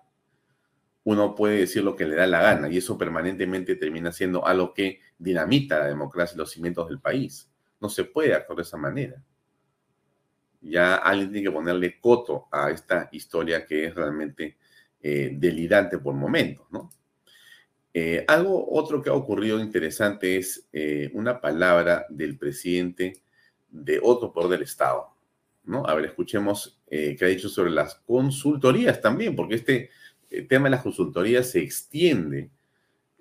[1.03, 4.73] Uno puede decir lo que le da la gana y eso permanentemente termina siendo algo
[4.73, 7.51] que dinamita la democracia y los cimientos del país.
[7.79, 9.21] No se puede actuar de esa manera
[10.67, 14.57] ya alguien tiene que ponerle coto a esta historia que es realmente
[15.01, 16.89] eh, delirante por momentos, ¿no?
[17.93, 23.21] Eh, algo otro que ha ocurrido interesante es eh, una palabra del presidente
[23.69, 25.07] de otro poder del Estado,
[25.63, 25.85] ¿no?
[25.85, 29.89] A ver, escuchemos qué ha dicho sobre las consultorías también, porque este
[30.47, 32.49] tema de las consultorías se extiende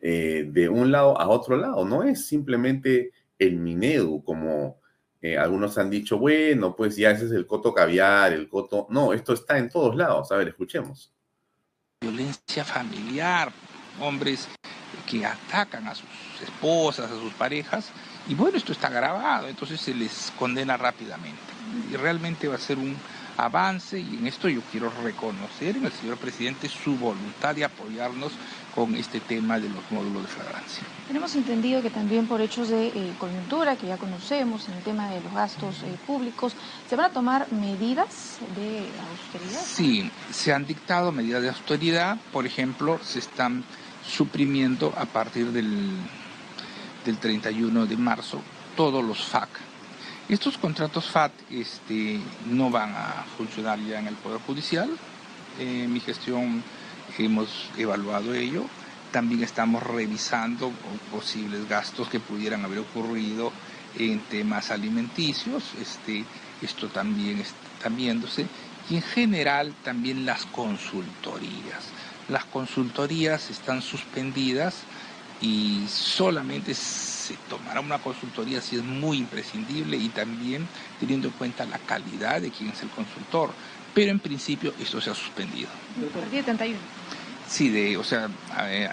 [0.01, 4.79] de un lado a otro lado, no es simplemente el Minedu como
[5.27, 8.87] eh, algunos han dicho, bueno, pues ya ese es el coto caviar, el coto...
[8.91, 10.31] No, esto está en todos lados.
[10.31, 11.15] A ver, escuchemos.
[12.03, 13.51] Violencia familiar,
[14.03, 14.47] hombres
[15.11, 16.11] que atacan a sus
[16.43, 17.91] esposas, a sus parejas,
[18.29, 21.41] y bueno, esto está grabado, entonces se les condena rápidamente.
[21.91, 22.95] Y realmente va a ser un
[23.37, 28.33] avance y en esto yo quiero reconocer en el señor presidente su voluntad de apoyarnos
[28.75, 30.83] con este tema de los módulos de flagrancia.
[31.07, 35.09] Tenemos entendido que también por hechos de eh, coyuntura, que ya conocemos, en el tema
[35.11, 36.55] de los gastos eh, públicos,
[36.89, 39.63] ¿se van a tomar medidas de austeridad?
[39.65, 43.65] Sí, se han dictado medidas de austeridad, por ejemplo, se están
[44.07, 45.91] suprimiendo a partir del,
[47.05, 48.41] del 31 de marzo
[48.77, 49.49] todos los FAC.
[50.27, 54.89] Estos contratos FAT este, no van a funcionar ya en el Poder Judicial.
[55.59, 56.63] En mi gestión
[57.19, 58.65] hemos evaluado ello.
[59.13, 60.73] También estamos revisando
[61.13, 63.53] posibles gastos que pudieran haber ocurrido
[63.99, 66.25] en temas alimenticios, este,
[66.63, 68.47] esto también está viéndose,
[68.91, 71.85] y en general también las consultorías.
[72.29, 74.79] Las consultorías están suspendidas
[75.41, 76.75] y solamente
[77.25, 80.67] se tomará una consultoría si es muy imprescindible y también
[81.01, 83.51] teniendo en cuenta la calidad de quien es el consultor.
[83.95, 85.69] Pero en principio esto se ha suspendido.
[85.97, 86.79] El día 31.
[87.49, 88.29] Sí, de, o sea,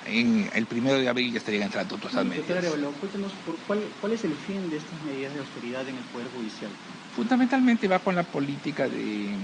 [0.05, 2.63] en el primero de abril ya estarían entrando todas estas medidas.
[2.63, 3.31] Doctor cuéntenos
[3.67, 6.71] cuál, cuál es el fin de estas medidas de austeridad en el Poder Judicial.
[7.15, 9.35] Fundamentalmente va con la política de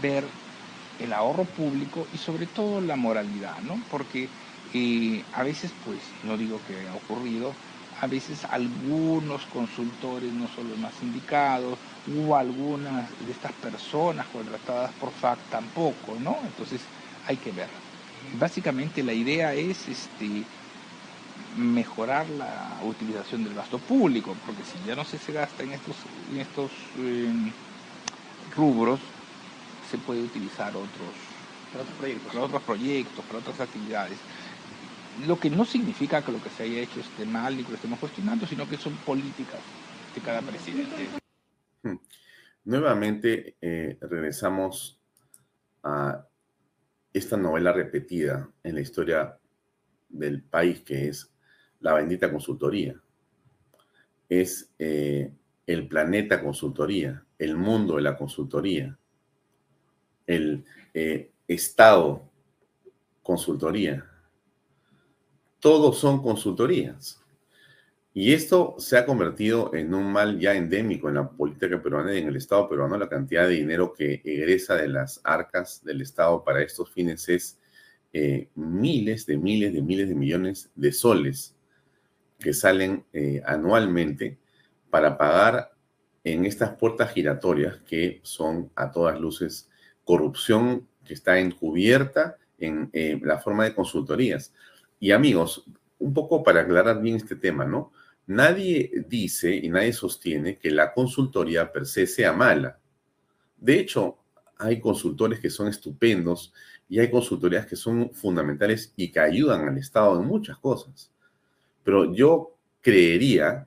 [0.00, 0.24] ver
[1.00, 3.78] el ahorro público y sobre todo la moralidad, ¿no?
[3.90, 4.28] Porque
[4.74, 7.52] eh, a veces, pues, no digo que ha ocurrido,
[8.00, 14.90] a veces algunos consultores, no solo los más indicados, hubo algunas de estas personas contratadas
[14.92, 16.38] por FAC tampoco, ¿no?
[16.44, 16.80] Entonces
[17.26, 17.68] hay que ver.
[18.38, 20.44] Básicamente la idea es este,
[21.56, 25.96] mejorar la utilización del gasto público, porque si ya no se, se gasta en estos,
[26.32, 27.50] en estos em,
[28.56, 29.00] rubros,
[29.90, 31.12] se puede utilizar otros,
[31.72, 32.32] para otros proyectos.
[32.32, 34.18] Para otros proyectos, para otras actividades.
[35.26, 37.76] Lo que no significa que lo que se haya hecho esté mal y que lo
[37.76, 39.60] estemos cuestionando, sino que son políticas
[40.14, 41.08] de cada presidente.
[41.82, 41.96] Hmm.
[42.64, 45.00] Nuevamente eh, regresamos
[45.82, 46.26] a
[47.12, 49.38] esta novela repetida en la historia
[50.08, 51.32] del país que es
[51.80, 53.00] la bendita consultoría.
[54.28, 55.32] Es eh,
[55.66, 58.96] el planeta consultoría, el mundo de la consultoría,
[60.26, 60.64] el
[60.94, 62.30] eh, Estado
[63.22, 64.09] consultoría.
[65.60, 67.20] Todos son consultorías.
[68.12, 72.18] Y esto se ha convertido en un mal ya endémico en la política peruana y
[72.18, 72.98] en el Estado peruano.
[72.98, 77.58] La cantidad de dinero que egresa de las arcas del Estado para estos fines es
[78.12, 81.54] eh, miles de miles de miles de millones de soles
[82.40, 84.38] que salen eh, anualmente
[84.90, 85.72] para pagar
[86.24, 89.68] en estas puertas giratorias que son a todas luces
[90.04, 94.52] corrupción que está encubierta en eh, la forma de consultorías.
[95.00, 95.64] Y amigos,
[95.98, 97.92] un poco para aclarar bien este tema, ¿no?
[98.26, 102.78] Nadie dice y nadie sostiene que la consultoría per se sea mala.
[103.56, 104.18] De hecho,
[104.58, 106.52] hay consultores que son estupendos
[106.88, 111.10] y hay consultorías que son fundamentales y que ayudan al Estado en muchas cosas.
[111.82, 113.66] Pero yo creería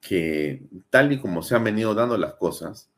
[0.00, 2.90] que tal y como se han venido dando las cosas,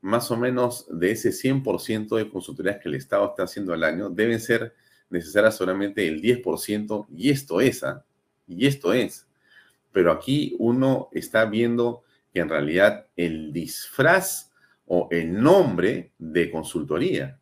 [0.00, 4.08] más o menos de ese 100% de consultorías que el Estado está haciendo al año,
[4.08, 4.74] deben ser
[5.12, 8.04] necesarias solamente el 10% y esto es, ¿ah?
[8.48, 9.26] y esto es
[9.92, 12.02] pero aquí uno está viendo
[12.32, 14.50] que en realidad el disfraz
[14.86, 17.38] o el nombre de consultoría,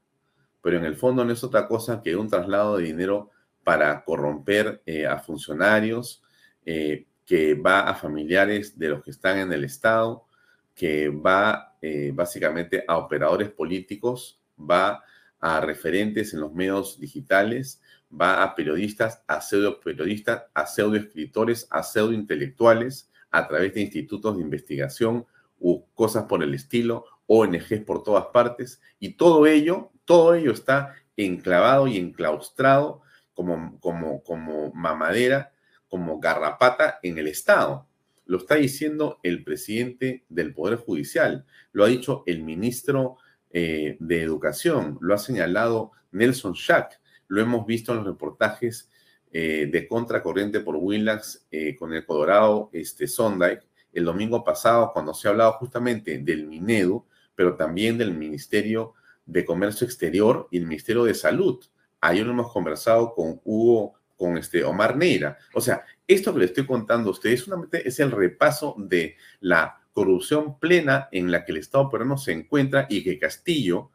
[0.60, 3.30] pero en el fondo no es otra cosa que un traslado de dinero
[3.64, 6.22] para corromper eh, a funcionarios,
[6.66, 10.26] eh, que va a familiares de los que están en el Estado,
[10.74, 15.04] que va eh, básicamente a operadores políticos, va a
[15.40, 17.80] referentes en los medios digitales,
[18.12, 23.82] va a periodistas, a pseudo periodistas, a pseudo escritores, a pseudo intelectuales, a través de
[23.82, 25.26] institutos de investigación
[25.58, 30.94] u cosas por el estilo, ONGs por todas partes, y todo ello, todo ello está
[31.16, 33.02] enclavado y enclaustrado
[33.34, 35.52] como, como, como mamadera,
[35.88, 37.86] como garrapata en el Estado.
[38.26, 43.18] Lo está diciendo el presidente del Poder Judicial, lo ha dicho el ministro
[43.52, 48.90] eh, de Educación, lo ha señalado Nelson Schack, lo hemos visto en los reportajes
[49.32, 55.14] eh, de Contracorriente por Willax eh, con el Colorado este, Sondike el domingo pasado cuando
[55.14, 58.94] se ha hablado justamente del Minedu, pero también del Ministerio
[59.26, 61.64] de Comercio Exterior y el Ministerio de Salud.
[62.00, 65.38] Ayer lo hemos conversado con Hugo, con este Omar Neira.
[65.54, 70.58] O sea, esto que le estoy contando a ustedes es el repaso de la corrupción
[70.58, 73.90] plena en la que el Estado peruano se encuentra y que Castillo,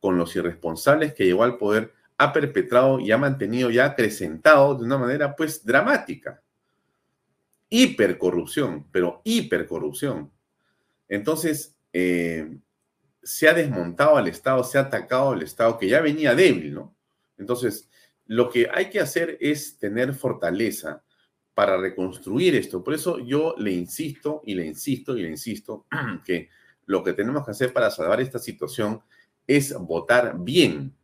[0.00, 4.84] con los irresponsables que llegó al poder, ha perpetrado y ha mantenido ya acrecentado de
[4.84, 6.42] una manera pues dramática.
[7.68, 10.30] Hipercorrupción, pero hipercorrupción.
[11.08, 12.58] Entonces, eh,
[13.22, 16.94] se ha desmontado al Estado, se ha atacado al Estado que ya venía débil, ¿no?
[17.38, 17.88] Entonces,
[18.26, 21.02] lo que hay que hacer es tener fortaleza
[21.60, 22.82] para reconstruir esto.
[22.82, 25.84] Por eso yo le insisto y le insisto y le insisto
[26.24, 26.48] que
[26.86, 29.02] lo que tenemos que hacer para salvar esta situación
[29.46, 30.96] es votar bien,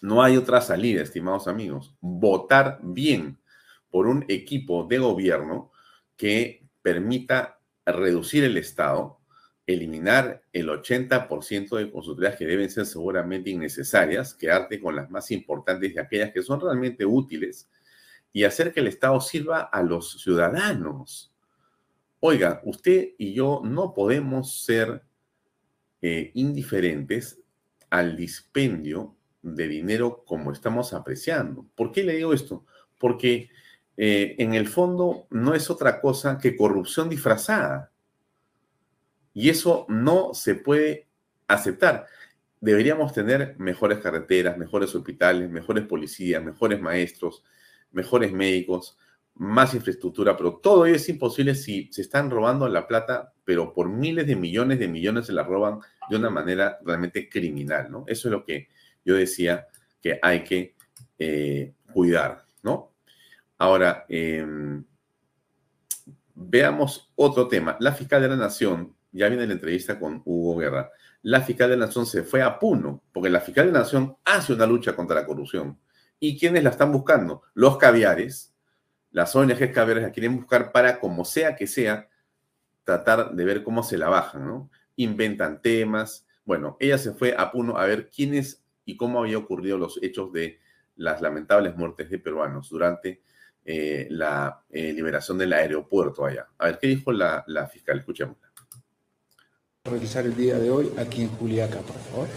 [0.00, 1.94] no hay otra salida, estimados amigos.
[2.00, 3.36] Votar bien
[3.90, 5.72] por un equipo de gobierno
[6.16, 9.18] que permita reducir el Estado,
[9.66, 15.92] eliminar el 80% de consultorías que deben ser seguramente innecesarias, quedarte con las más importantes
[15.94, 17.68] y aquellas que son realmente útiles,
[18.34, 21.32] y hacer que el Estado sirva a los ciudadanos.
[22.18, 25.04] oiga, usted y yo no podemos ser
[26.02, 27.40] eh, indiferentes
[27.90, 31.66] al dispendio de dinero como estamos apreciando.
[31.76, 32.64] ¿Por qué le digo esto?
[32.98, 33.50] Porque
[33.96, 37.92] eh, en el fondo no es otra cosa que corrupción disfrazada.
[39.32, 41.06] Y eso no se puede
[41.46, 42.06] aceptar.
[42.60, 47.44] Deberíamos tener mejores carreteras, mejores hospitales, mejores policías, mejores maestros,
[47.94, 48.98] mejores médicos,
[49.36, 53.88] más infraestructura, pero todo ello es imposible si se están robando la plata, pero por
[53.88, 58.04] miles de millones de millones se la roban de una manera realmente criminal, ¿no?
[58.06, 58.68] Eso es lo que
[59.04, 59.66] yo decía
[60.00, 60.74] que hay que
[61.18, 62.92] eh, cuidar, ¿no?
[63.58, 64.84] Ahora, em,
[66.34, 67.76] veamos otro tema.
[67.80, 70.90] La fiscal de la Nación, ya viene la entrevista con Hugo Guerra,
[71.22, 74.16] la fiscal de la Nación se fue a Puno, porque la fiscal de la Nación
[74.24, 75.78] hace una lucha contra la corrupción.
[76.20, 77.42] ¿Y quiénes la están buscando?
[77.54, 78.54] Los caviares,
[79.10, 82.08] las ONGs caviares la quieren buscar para, como sea que sea,
[82.84, 84.70] tratar de ver cómo se la bajan, ¿no?
[84.96, 86.26] Inventan temas.
[86.44, 90.32] Bueno, ella se fue a Puno a ver quiénes y cómo había ocurrido los hechos
[90.32, 90.60] de
[90.96, 93.22] las lamentables muertes de peruanos durante
[93.64, 96.48] eh, la eh, liberación del aeropuerto allá.
[96.58, 97.98] A ver, ¿qué dijo la, la fiscal?
[97.98, 98.52] Escuchémosla.
[99.84, 102.28] Realizar el día de hoy aquí en Juliaca, por favor.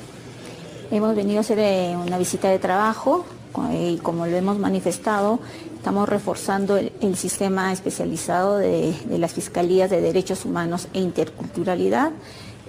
[0.89, 3.25] Hemos venido a hacer eh, una visita de trabajo
[3.72, 5.39] y como lo hemos manifestado,
[5.76, 12.12] estamos reforzando el, sistema especializado de, las Fiscalías de Derechos Humanos e Interculturalidad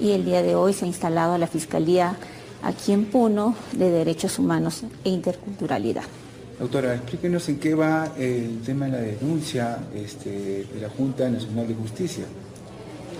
[0.00, 2.16] y el día de hoy se ha instalado la Fiscalía
[2.62, 6.04] aquí en Puno de Derechos Humanos e Interculturalidad.
[6.58, 11.68] Doctora, explíquenos en qué va el tema de la denuncia este, de la Junta Nacional
[11.68, 12.24] de Justicia.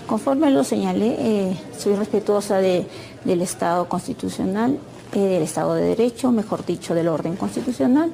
[0.07, 4.79] Conforme lo señalé, eh, soy respetuosa del Estado constitucional
[5.13, 8.11] eh, del Estado de Derecho, mejor dicho, del orden constitucional,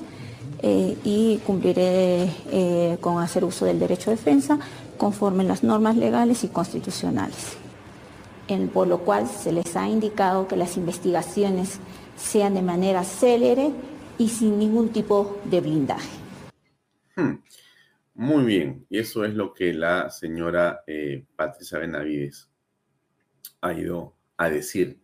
[0.62, 4.58] eh, y cumpliré eh, con hacer uso del derecho de defensa
[4.98, 7.58] conforme las normas legales y constitucionales.
[8.74, 11.80] por lo cual se les ha indicado que las investigaciones
[12.16, 13.72] sean de manera célere
[14.18, 16.18] y sin ningún tipo de blindaje.
[17.16, 17.42] Hmm.
[18.14, 20.84] Muy bien, y eso es lo que la señora
[21.36, 22.50] Patricia Benavides
[23.62, 25.00] ha ido a decir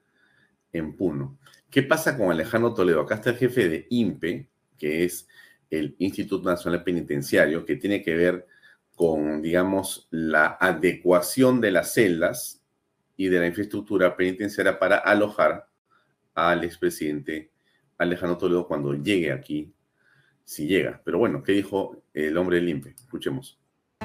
[0.71, 1.37] en Puno.
[1.71, 2.99] ¿Qué pasa con Alejandro Toledo?
[2.99, 5.25] Acá está el jefe de INPE, que es
[5.69, 8.45] el Instituto Nacional Penitenciario, que tiene que ver
[8.93, 12.61] con, digamos, la adecuación de las celdas
[13.15, 15.65] y de la infraestructura penitenciaria para alojar
[16.35, 17.51] al expresidente
[17.97, 19.73] Alejandro Toledo cuando llegue aquí,
[20.43, 21.01] si llega.
[21.05, 22.95] Pero bueno, ¿qué dijo el hombre del INPE?
[22.97, 23.57] Escuchemos.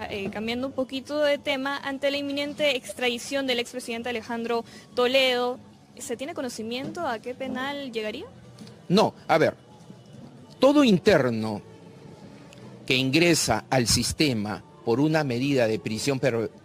[0.09, 4.65] Eh, cambiando un poquito de tema, ante la inminente extradición del expresidente Alejandro
[4.95, 5.59] Toledo,
[5.99, 8.27] ¿Se tiene conocimiento a qué penal llegaría?
[8.89, 9.55] No, a ver,
[10.59, 11.63] todo interno
[12.87, 16.21] que ingresa al sistema por una medida de prisión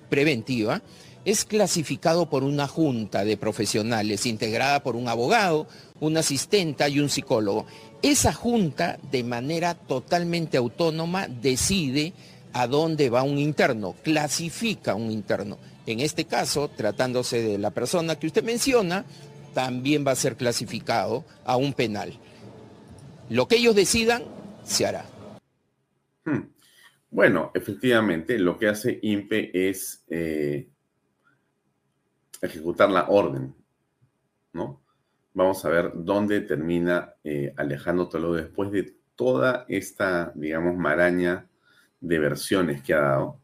[0.09, 0.82] preventiva
[1.25, 5.67] es clasificado por una junta de profesionales integrada por un abogado,
[5.99, 7.65] un asistente y un psicólogo.
[8.01, 12.13] Esa junta de manera totalmente autónoma decide
[12.53, 15.57] a dónde va un interno, clasifica un interno.
[15.86, 19.05] En este caso, tratándose de la persona que usted menciona,
[19.53, 22.13] también va a ser clasificado a un penal.
[23.29, 24.23] Lo que ellos decidan,
[24.63, 25.05] se hará.
[26.25, 26.41] Hmm.
[27.09, 30.69] Bueno, efectivamente, lo que hace INPE es eh,
[32.41, 33.53] ejecutar la orden,
[34.53, 34.82] ¿no?
[35.34, 41.47] Vamos a ver dónde termina eh, Alejandro Toledo después de toda esta, digamos, maraña
[41.99, 43.40] de versiones que ha dado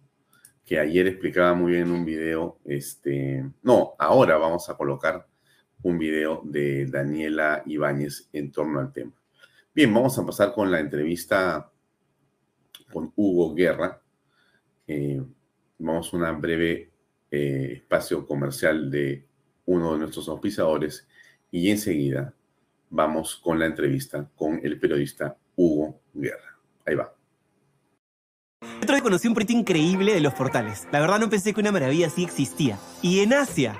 [0.68, 5.26] que ayer explicaba muy bien en un video, este, no, ahora vamos a colocar
[5.82, 9.14] un video de Daniela Ibáñez en torno al tema.
[9.74, 11.72] Bien, vamos a pasar con la entrevista
[12.92, 14.02] con Hugo Guerra.
[14.86, 15.24] Eh,
[15.78, 16.92] vamos a un breve
[17.32, 19.26] eh, espacio comercial de
[19.68, 21.08] uno de nuestros auspiciadores
[21.50, 22.34] y enseguida
[22.90, 26.60] vamos con la entrevista con el periodista Hugo Guerra.
[26.86, 27.17] Ahí va.
[28.88, 30.88] Otro día conocí un proyecto increíble de los portales.
[30.94, 32.80] La verdad no pensé que una maravilla así existía.
[33.02, 33.78] Y en Asia.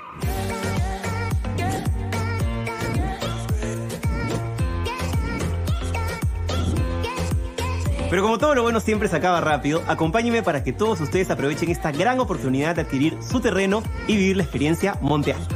[8.10, 11.70] Pero como todo lo bueno siempre se acaba rápido, acompáñenme para que todos ustedes aprovechen
[11.70, 15.54] esta gran oportunidad de adquirir su terreno y vivir la experiencia Monte Alto.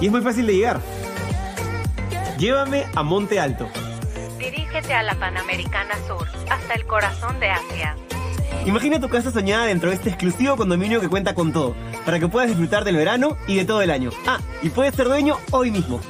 [0.00, 0.80] Y es muy fácil de llegar.
[2.36, 3.68] Llévame a Monte Alto
[4.68, 7.96] Dirígete a la Panamericana Sur, hasta el corazón de Asia.
[8.66, 12.28] Imagina tu casa soñada dentro de este exclusivo condominio que cuenta con todo, para que
[12.28, 14.10] puedas disfrutar del verano y de todo el año.
[14.26, 16.00] Ah, y puedes ser dueño hoy mismo.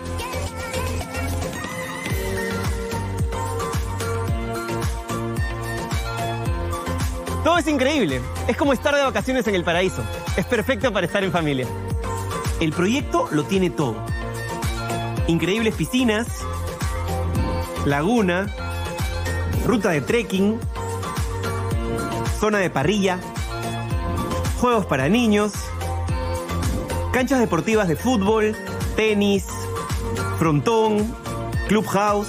[7.44, 8.20] Todo es increíble.
[8.48, 10.02] Es como estar de vacaciones en el paraíso.
[10.36, 11.68] Es perfecto para estar en familia.
[12.60, 13.94] El proyecto lo tiene todo.
[15.28, 16.37] Increíbles piscinas,
[17.88, 18.46] laguna,
[19.66, 20.58] ruta de trekking,
[22.38, 23.18] zona de parrilla,
[24.60, 25.52] juegos para niños,
[27.12, 28.54] canchas deportivas de fútbol,
[28.96, 29.46] tenis,
[30.38, 31.14] frontón,
[31.66, 32.28] clubhouse,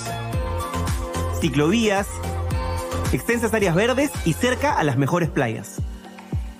[1.42, 2.08] ciclovías,
[3.12, 5.82] extensas áreas verdes y cerca a las mejores playas.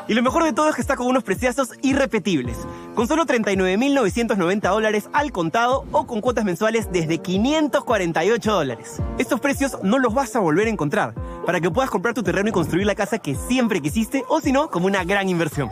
[0.08, 2.58] Y lo mejor de todo es que está con unos preciazos irrepetibles,
[3.00, 9.02] con solo 39.990 dólares al contado o con cuotas mensuales desde 548 dólares.
[9.18, 11.14] Estos precios no los vas a volver a encontrar,
[11.46, 14.52] para que puedas comprar tu terreno y construir la casa que siempre quisiste o si
[14.52, 15.72] no, como una gran inversión.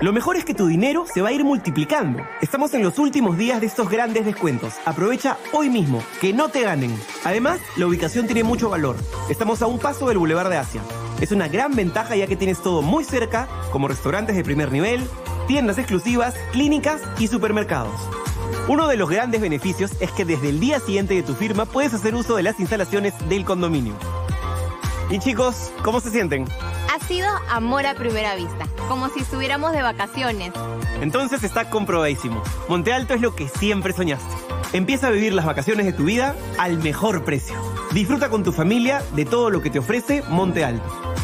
[0.00, 2.26] Lo mejor es que tu dinero se va a ir multiplicando.
[2.40, 4.74] Estamos en los últimos días de estos grandes descuentos.
[4.86, 6.92] Aprovecha hoy mismo, que no te ganen.
[7.22, 8.96] Además, la ubicación tiene mucho valor.
[9.30, 10.82] Estamos a un paso del Boulevard de Asia.
[11.20, 15.08] Es una gran ventaja ya que tienes todo muy cerca, como restaurantes de primer nivel,
[15.46, 17.94] tiendas exclusivas, clínicas y supermercados.
[18.68, 21.94] Uno de los grandes beneficios es que desde el día siguiente de tu firma puedes
[21.94, 23.94] hacer uso de las instalaciones del condominio.
[25.08, 26.46] Y chicos, ¿cómo se sienten?
[26.92, 30.52] Ha sido amor a primera vista, como si estuviéramos de vacaciones.
[31.00, 32.42] Entonces está comprobadísimo.
[32.68, 34.34] Monte Alto es lo que siempre soñaste.
[34.72, 37.54] Empieza a vivir las vacaciones de tu vida al mejor precio.
[37.92, 41.14] Disfruta con tu familia de todo lo que te ofrece Monte Alto.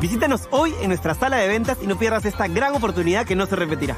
[0.00, 3.46] Visítanos hoy en nuestra sala de ventas y no pierdas esta gran oportunidad que no
[3.46, 3.96] se repetirá.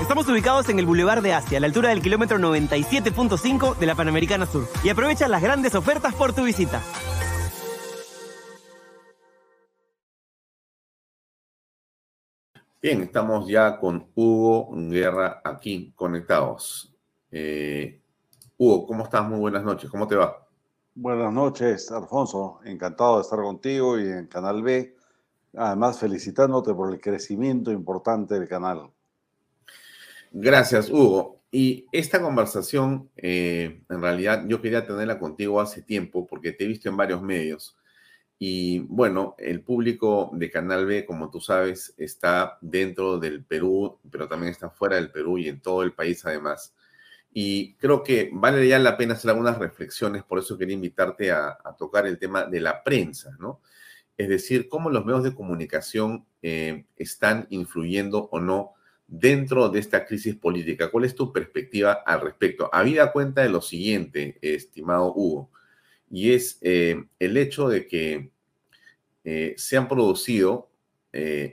[0.00, 3.96] Estamos ubicados en el Boulevard de Asia, a la altura del kilómetro 97.5 de la
[3.96, 4.68] Panamericana Sur.
[4.84, 6.80] Y aprovecha las grandes ofertas por tu visita.
[12.80, 16.94] Bien, estamos ya con Hugo Guerra aquí conectados.
[17.32, 18.00] Eh,
[18.56, 19.28] Hugo, ¿cómo estás?
[19.28, 19.90] Muy buenas noches.
[19.90, 20.46] ¿Cómo te va?
[20.94, 22.60] Buenas noches, Alfonso.
[22.64, 25.01] Encantado de estar contigo y en Canal B.
[25.54, 28.90] Además, felicitándote por el crecimiento importante del canal.
[30.30, 31.42] Gracias, Hugo.
[31.50, 36.66] Y esta conversación, eh, en realidad, yo quería tenerla contigo hace tiempo porque te he
[36.68, 37.76] visto en varios medios.
[38.38, 44.26] Y bueno, el público de Canal B, como tú sabes, está dentro del Perú, pero
[44.26, 46.74] también está fuera del Perú y en todo el país además.
[47.32, 51.56] Y creo que vale ya la pena hacer algunas reflexiones, por eso quería invitarte a,
[51.78, 53.60] tocar el tema de la prensa, ¿no?
[54.22, 58.74] Es decir, cómo los medios de comunicación eh, están influyendo o no
[59.08, 60.92] dentro de esta crisis política.
[60.92, 62.70] ¿Cuál es tu perspectiva al respecto?
[62.72, 65.50] Habida cuenta de lo siguiente, estimado Hugo
[66.08, 68.30] y es eh, el hecho de que
[69.24, 70.68] eh, se han producido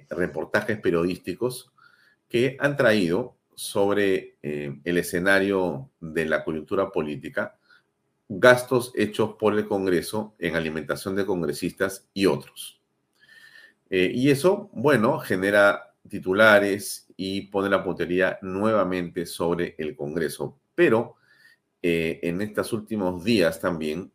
[0.09, 1.73] reportajes periodísticos
[2.29, 7.58] que han traído sobre el escenario de la coyuntura política
[8.29, 12.81] gastos hechos por el Congreso en alimentación de congresistas y otros.
[13.89, 20.59] y eso, bueno, genera titulares y pone la puntería nuevamente sobre el Congreso.
[20.75, 21.15] Pero
[21.81, 24.11] en estos últimos días también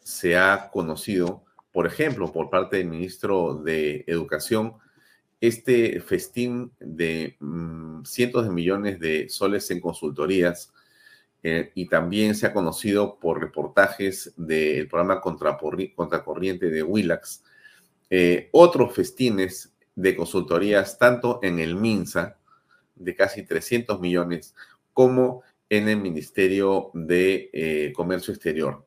[0.00, 4.74] se ha conocido, por ejemplo, por parte del ministro de Educación,
[5.40, 10.72] este festín de mm, cientos de millones de soles en consultorías
[11.42, 17.42] eh, y también se ha conocido por reportajes del programa Contracorriente de Willax,
[18.10, 22.38] eh, otros festines de consultorías, tanto en el MINSA,
[22.94, 24.54] de casi 300 millones,
[24.92, 28.86] como en el Ministerio de eh, Comercio Exterior.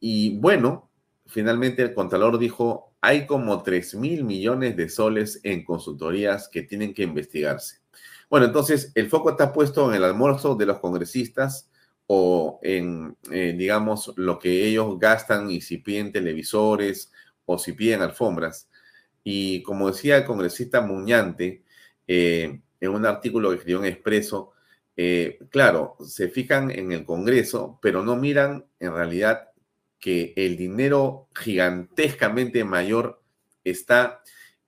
[0.00, 0.90] Y bueno,
[1.26, 6.94] finalmente el Contralor dijo, hay como 3 mil millones de soles en consultorías que tienen
[6.94, 7.81] que investigarse.
[8.32, 11.68] Bueno, entonces el foco está puesto en el almuerzo de los congresistas
[12.06, 17.12] o en, eh, digamos, lo que ellos gastan y si piden televisores
[17.44, 18.70] o si piden alfombras.
[19.22, 21.62] Y como decía el congresista Muñante
[22.08, 24.52] eh, en un artículo que escribió en Expreso,
[24.96, 29.50] eh, claro, se fijan en el Congreso, pero no miran en realidad
[29.98, 33.22] que el dinero gigantescamente mayor
[33.62, 34.22] está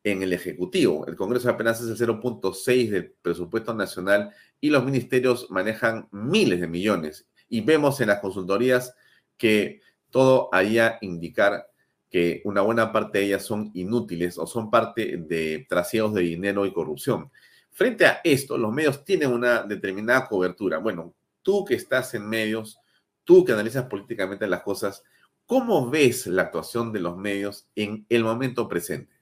[0.05, 1.07] en el Ejecutivo.
[1.07, 4.31] El Congreso apenas es el 0.6 del presupuesto nacional
[4.61, 7.27] y los ministerios manejan miles de millones.
[7.49, 8.95] Y vemos en las consultorías
[9.37, 9.81] que
[10.11, 11.67] todo haría indicar
[12.09, 16.65] que una buena parte de ellas son inútiles o son parte de trasiegos de dinero
[16.67, 17.33] y corrupción.
[17.73, 20.79] Frente a esto, los medios tienen una determinada cobertura.
[20.79, 22.79] Bueno, tú que estás en medios,
[23.25, 25.03] tú que analizas políticamente las cosas,
[25.47, 29.14] ¿Cómo ves la actuación de los medios en el momento presente?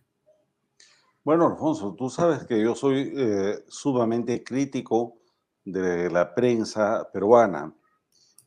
[1.25, 5.19] Bueno, Alfonso, tú sabes que yo soy eh, sumamente crítico
[5.65, 7.73] de la prensa peruana.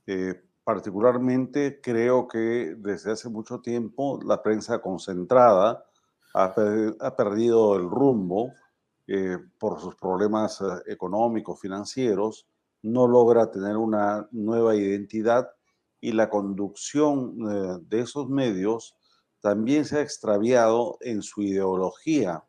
[0.06, 5.86] Eh, particularmente creo que desde hace mucho tiempo la prensa concentrada
[6.34, 8.52] ha, perdido el rumbo
[9.08, 12.46] eh, por sus problemas económicos, financieros,
[12.82, 15.50] no logra tener una nueva identidad
[16.02, 18.98] y la conducción de esos medios
[19.40, 22.44] también se ha extraviado en su ideología,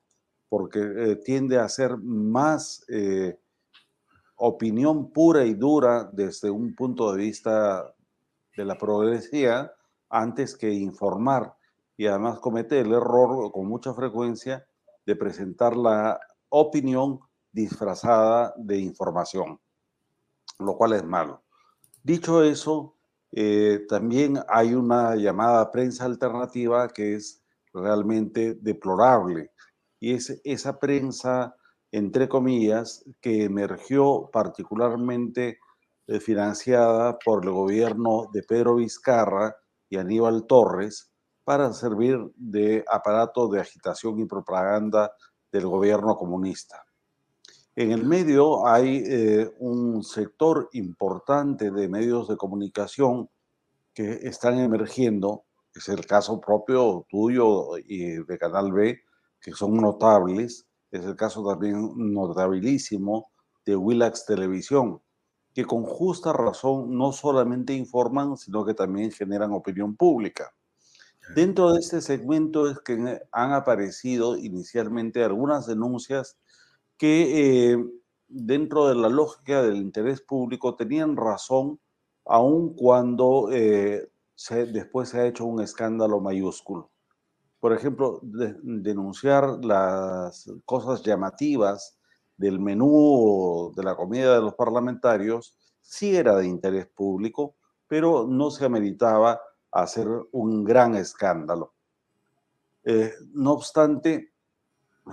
[0.48, 2.84] porque tiende a ser más
[4.36, 7.94] opinión pura y dura desde un punto de vista
[8.56, 9.72] de la progresía
[10.08, 11.56] antes que informar
[11.96, 14.66] y además comete el error con mucha frecuencia
[15.04, 16.20] de presentar la
[16.50, 17.20] opinión
[17.50, 19.58] disfrazada de información,
[20.58, 21.42] lo cual es malo.
[22.02, 22.96] Dicho eso,
[23.32, 27.42] eh, también hay una llamada prensa alternativa que es
[27.72, 29.52] realmente deplorable
[30.00, 31.56] y es esa prensa,
[31.90, 35.58] entre comillas, que emergió particularmente
[36.06, 39.56] eh, financiada por el gobierno de Pedro Vizcarra
[39.88, 41.10] y Aníbal Torres
[41.44, 45.12] para servir de aparato de agitación y propaganda
[45.50, 46.84] del gobierno comunista.
[47.74, 53.28] En el medio hay eh, un sector importante de medios de comunicación
[53.92, 55.44] que están emergiendo,
[55.74, 59.00] es el caso propio tuyo y de Canal B,
[59.46, 63.30] que son notables, es el caso también notabilísimo
[63.64, 65.00] de Willax Televisión,
[65.54, 70.52] que con justa razón no solamente informan, sino que también generan opinión pública.
[71.36, 76.36] Dentro de este segmento es que han aparecido inicialmente algunas denuncias
[76.98, 77.84] que eh,
[78.26, 81.78] dentro de la lógica del interés público tenían razón,
[82.24, 84.10] aun cuando eh,
[84.72, 86.90] después se ha hecho un escándalo mayúsculo.
[87.60, 91.98] Por ejemplo, denunciar las cosas llamativas
[92.36, 97.56] del menú de la comida de los parlamentarios sí era de interés público,
[97.88, 99.40] pero no se ameritaba
[99.70, 101.72] hacer un gran escándalo.
[102.84, 104.32] Eh, no obstante,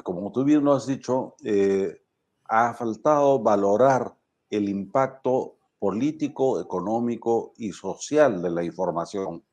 [0.03, 2.01] como tú bien lo has dicho, eh,
[2.45, 4.15] ha faltado valorar
[4.49, 9.43] el impacto político, económico y social de la información.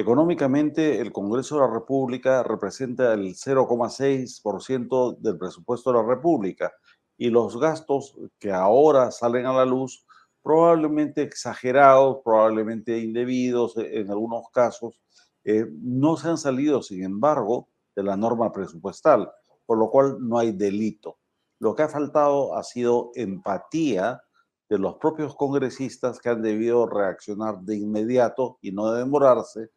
[0.00, 6.72] Económicamente, el Congreso de la República representa el 0,6% del presupuesto de la República
[7.18, 10.06] y los gastos que ahora salen a la luz,
[10.42, 14.98] probablemente exagerados, probablemente indebidos en algunos casos,
[15.44, 19.30] eh, no se han salido, sin embargo, de la norma presupuestal,
[19.66, 21.18] por lo cual no hay delito.
[21.58, 24.22] Lo que ha faltado ha sido empatía
[24.70, 29.68] de los propios congresistas que han debido reaccionar de inmediato y no demorarse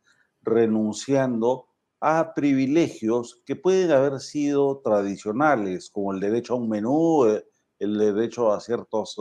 [0.44, 1.68] renunciando
[2.06, 7.46] a privilegios que pueden haber sido tradicionales, como el derecho a un menú, eh,
[7.80, 9.16] el derecho a ciertos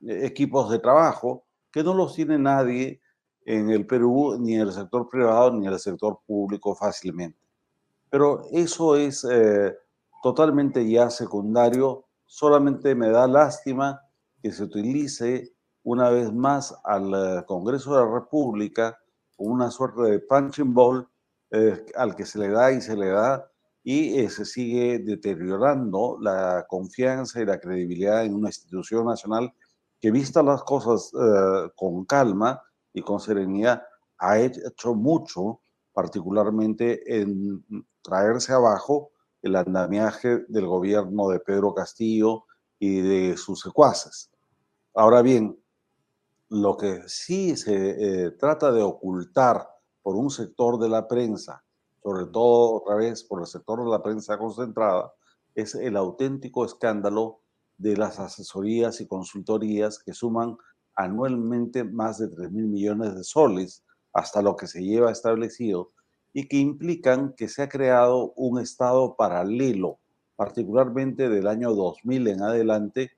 [0.00, 3.02] eh, equipos de trabajo, que no los tiene nadie
[3.44, 7.38] en el Perú, ni en el sector privado, ni en el sector público fácilmente.
[8.08, 9.76] Pero eso es eh,
[10.22, 14.00] totalmente ya secundario, solamente me da lástima
[14.42, 18.98] que se utilice una vez más al Congreso de la República
[19.40, 21.08] una suerte de punching ball
[21.50, 23.50] eh, al que se le da y se le da
[23.82, 29.52] y eh, se sigue deteriorando la confianza y la credibilidad en una institución nacional
[29.98, 32.62] que vista las cosas eh, con calma
[32.92, 33.82] y con serenidad
[34.18, 35.60] ha hecho mucho,
[35.92, 37.64] particularmente en
[38.02, 39.12] traerse abajo
[39.42, 42.44] el andamiaje del gobierno de Pedro Castillo
[42.78, 44.30] y de sus secuaces.
[44.94, 45.58] Ahora bien,
[46.50, 49.68] lo que sí se eh, trata de ocultar
[50.02, 51.62] por un sector de la prensa,
[52.02, 55.12] sobre todo otra vez por el sector de la prensa concentrada,
[55.54, 57.40] es el auténtico escándalo
[57.78, 60.56] de las asesorías y consultorías que suman
[60.96, 65.92] anualmente más de 3 mil millones de soles hasta lo que se lleva establecido
[66.32, 69.98] y que implican que se ha creado un estado paralelo,
[70.34, 73.12] particularmente del año 2000 en adelante,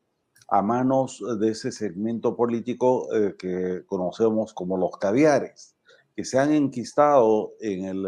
[0.53, 5.74] a manos de ese segmento político eh, que conocemos como los caviares,
[6.14, 8.03] que se han enquistado eh, en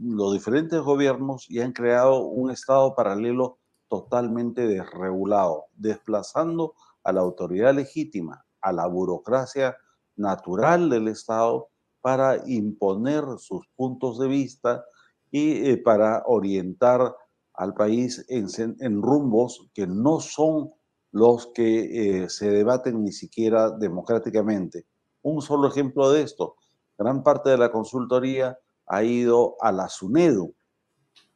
[0.00, 3.58] los diferentes gobiernos y han creado un Estado paralelo
[3.88, 9.76] totalmente desregulado, desplazando a la autoridad legítima, a la burocracia
[10.14, 11.68] natural del Estado
[12.00, 14.84] para imponer sus puntos de vista
[15.32, 17.12] y eh, para orientar
[17.54, 20.77] al país en, rumbos que no son
[21.10, 24.86] los que eh, se debaten ni siquiera democráticamente.
[25.22, 26.56] Un solo ejemplo de esto,
[26.96, 30.54] gran parte de la consultoría ha ido a la SUNEDU.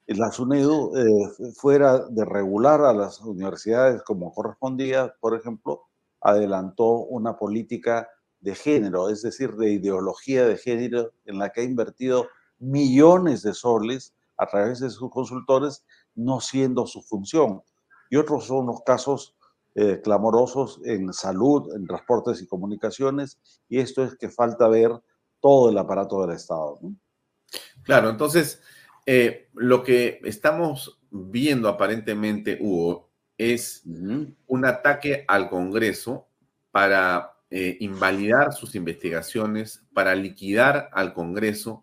[0.06, 5.82] La SUNEDU, eh, fuera de regular a las universidades como correspondía, por ejemplo,
[6.20, 8.08] adelantó una política
[8.40, 12.26] de género, es decir, de ideología de género, en la que ha invertido
[12.58, 17.62] millones de soles a través de sus consultores, no siendo su función.
[18.10, 19.36] Y otros son los casos
[19.74, 24.90] eh, clamorosos en salud, en transportes y comunicaciones, y esto es que falta ver
[25.40, 26.78] todo el aparato del Estado.
[27.82, 28.60] Claro, entonces,
[29.06, 36.28] eh, lo que estamos viendo aparentemente, Hugo, es un ataque al Congreso
[36.70, 41.82] para eh, invalidar sus investigaciones, para liquidar al Congreso,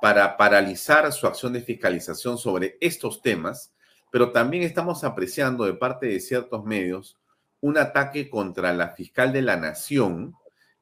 [0.00, 3.74] para paralizar su acción de fiscalización sobre estos temas,
[4.10, 7.18] pero también estamos apreciando de parte de ciertos medios
[7.62, 10.34] un ataque contra la fiscal de la nación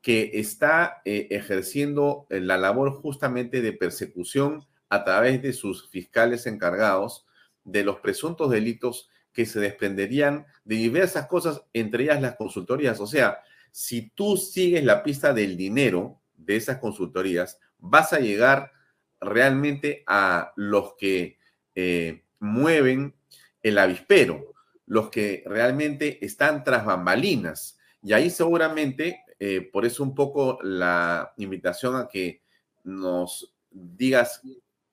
[0.03, 6.47] que está eh, ejerciendo eh, la labor justamente de persecución a través de sus fiscales
[6.47, 7.27] encargados
[7.65, 12.99] de los presuntos delitos que se desprenderían de diversas cosas, entre ellas las consultorías.
[12.99, 18.73] O sea, si tú sigues la pista del dinero de esas consultorías, vas a llegar
[19.21, 21.39] realmente a los que
[21.75, 23.15] eh, mueven
[23.63, 24.55] el avispero,
[24.91, 27.79] los que realmente están tras bambalinas.
[28.03, 32.43] Y ahí seguramente, eh, por eso un poco la invitación a que
[32.83, 34.43] nos digas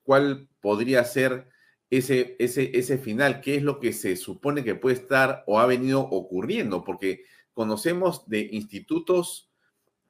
[0.03, 1.47] cuál podría ser
[1.89, 5.65] ese, ese, ese final, qué es lo que se supone que puede estar o ha
[5.65, 7.23] venido ocurriendo, porque
[7.55, 9.49] conocemos de institutos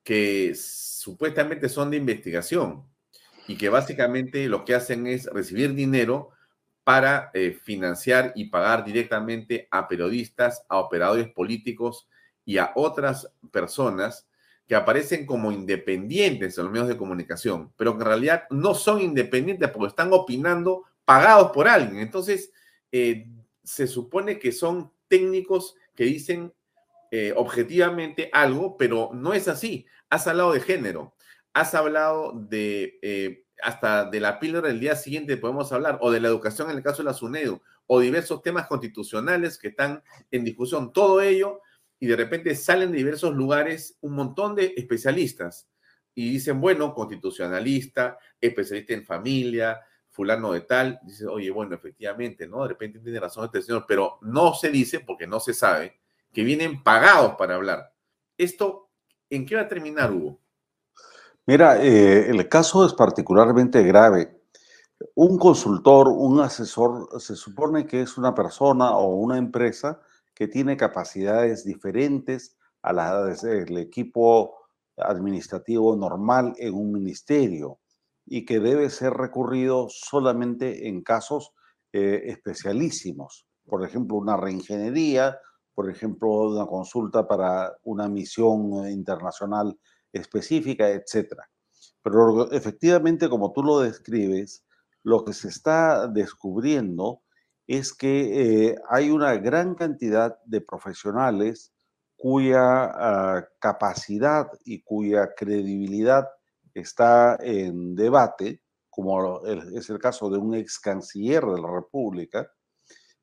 [0.04, 2.84] que supuestamente son de investigación
[3.48, 6.32] y que básicamente lo que hacen es recibir dinero
[6.88, 12.08] para eh, financiar y pagar directamente a periodistas, a operadores políticos
[12.46, 14.26] y a otras personas
[14.66, 19.02] que aparecen como independientes en los medios de comunicación, pero que en realidad no son
[19.02, 22.00] independientes porque están opinando pagados por alguien.
[22.00, 22.54] Entonces,
[22.94, 23.28] eh,
[23.66, 26.54] se supone que son técnicos que dicen
[27.12, 29.86] eh, objetivamente algo, pero no es así.
[30.10, 31.16] Has hablado de género,
[31.52, 36.28] has hablado de hasta de la píldora del día siguiente podemos hablar, o de la
[36.28, 40.94] educación en el caso de la SUNEDU, o diversos temas constitucionales que están en discusión,
[40.94, 41.62] todo ello,
[42.00, 45.68] y de repente salen de diversos lugares un montón de especialistas
[46.14, 49.80] y dicen, bueno, constitucionalista, especialista en familia,
[50.10, 52.64] fulano de tal, dice, oye, bueno, efectivamente, ¿no?
[52.64, 56.00] De repente tiene razón este señor, pero no se dice, porque no se sabe,
[56.34, 57.94] que vienen pagados para hablar.
[58.36, 58.90] ¿Esto
[59.30, 60.42] en qué va a terminar, Hugo?
[61.48, 64.42] Mira, eh, el caso es particularmente grave.
[65.16, 70.02] Un consultor, un asesor, se supone que es una persona o una empresa
[70.36, 74.56] que tiene capacidades diferentes a las del equipo
[74.98, 77.80] administrativo normal en un ministerio
[78.26, 81.54] y que debe ser recurrido solamente en casos
[81.94, 83.48] eh, especialísimos.
[83.66, 85.40] Por ejemplo, una reingeniería,
[85.74, 89.78] por ejemplo, una consulta para una misión internacional
[90.14, 91.34] específica, etc.
[92.02, 94.66] Pero efectivamente, como tú lo describes,
[95.04, 97.22] lo que se está descubriendo
[97.68, 101.74] es que eh, hay una gran cantidad de profesionales
[102.16, 106.28] cuya ah, capacidad y cuya credibilidad
[106.74, 112.52] está en debate, como es el caso de un ex canciller de la República,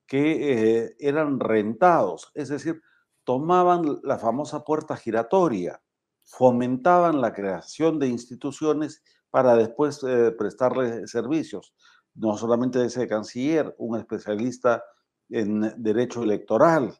[0.07, 2.81] que eh, eran rentados, es decir,
[3.25, 5.81] tomaban la famosa puerta giratoria,
[6.25, 11.75] fomentaban la creación de instituciones para después eh, prestarle servicios,
[12.15, 14.85] no solamente de ese canciller, un especialista
[15.29, 16.95] en derecho electoral,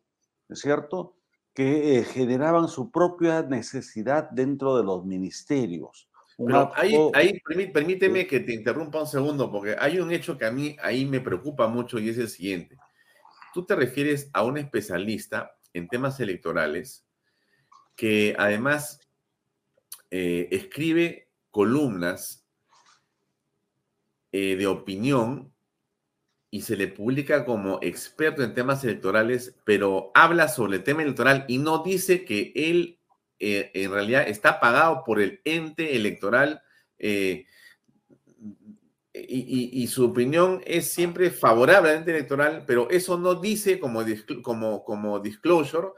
[0.49, 1.17] ¿es cierto?
[1.55, 6.09] Que eh, generaban su propia necesidad dentro de los ministerios.
[6.37, 10.51] Pero ahí, ahí permíteme que te interrumpa un segundo, porque hay un hecho que a
[10.51, 12.77] mí ahí me preocupa mucho y es el siguiente.
[13.53, 17.07] Tú te refieres a un especialista en temas electorales
[17.95, 18.99] que además
[20.17, 22.47] eh, escribe columnas
[24.31, 25.53] eh, de opinión
[26.53, 31.45] y se le publica como experto en temas electorales, pero habla sobre el tema electoral
[31.49, 33.01] y no dice que él
[33.41, 36.63] eh, en realidad está pagado por el ente electoral
[36.97, 37.47] y,
[39.89, 44.05] su opinión es siempre favorable al ente electoral, pero eso no dice como,
[44.45, 45.89] como, como disclosure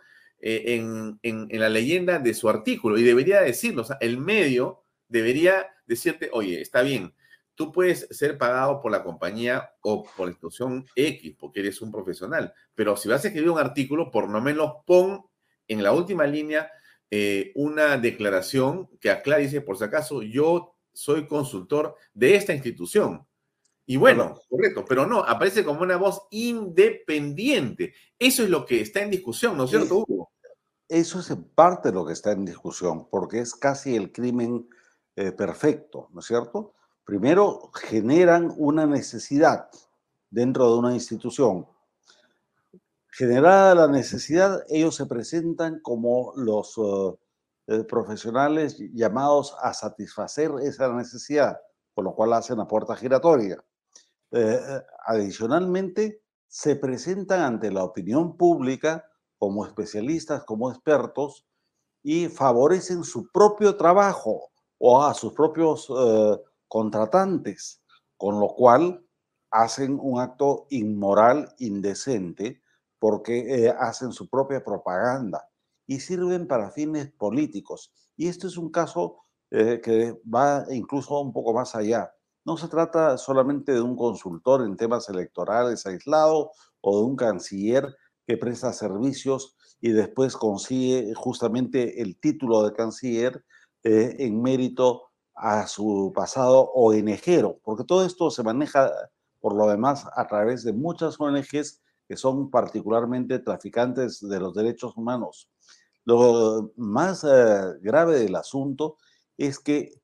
[0.40, 0.80] eh,
[1.22, 3.82] en, la leyenda de su artículo y debería decirlo.
[3.82, 7.14] O sea, el medio debería decirte, oye, está bien,
[7.54, 11.90] tú puedes ser pagado por la compañía o por la institución X porque eres un
[11.90, 15.24] profesional, pero si vas a escribir un artículo, por lo menos pon
[15.68, 16.70] en la última línea
[17.10, 23.25] eh, una declaración que aclare, dice, por si acaso, yo soy consultor de esta institución.
[23.88, 27.94] Y bueno, correcto, pero no, aparece como una voz independiente.
[28.18, 30.32] Eso es lo que está en discusión, ¿no es cierto, Hugo?
[30.88, 34.68] Eso es en parte lo que está en discusión, porque es casi el crimen
[35.14, 36.74] eh, perfecto, ¿no es cierto?
[37.04, 39.68] Primero, generan una necesidad,
[40.30, 41.66] dentro de una institución.
[43.08, 46.74] Generada la necesidad, ellos se presentan como los
[47.68, 51.60] eh, profesionales llamados a satisfacer esa necesidad,
[51.94, 53.62] por lo cual hacen la puerta giratoria.
[54.32, 54.60] Eh,
[55.06, 59.04] adicionalmente, se presentan ante la opinión pública
[59.38, 61.46] como especialistas, como expertos,
[62.02, 67.82] y favorecen su propio trabajo o a sus propios eh, contratantes,
[68.16, 69.04] con lo cual
[69.50, 72.62] hacen un acto inmoral, indecente,
[72.98, 75.48] porque eh, hacen su propia propaganda
[75.86, 77.92] y sirven para fines políticos.
[78.16, 79.18] Y este es un caso
[79.50, 82.12] eh, que va incluso un poco más allá.
[82.46, 87.96] No se trata solamente de un consultor en temas electorales aislado o de un canciller
[88.24, 93.44] que presta servicios y después consigue justamente el título de canciller
[93.82, 98.92] eh, en mérito a su pasado ONGero, porque todo esto se maneja
[99.40, 104.96] por lo demás a través de muchas ONGs que son particularmente traficantes de los derechos
[104.96, 105.50] humanos.
[106.04, 108.98] Lo más eh, grave del asunto
[109.36, 110.00] es que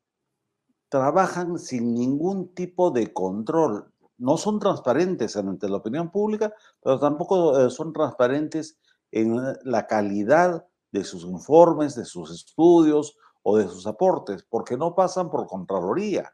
[0.92, 3.90] trabajan sin ningún tipo de control.
[4.18, 8.78] No son transparentes ante la opinión pública, pero tampoco eh, son transparentes
[9.10, 9.34] en
[9.64, 15.30] la calidad de sus informes, de sus estudios o de sus aportes, porque no pasan
[15.30, 16.30] por Contraloría.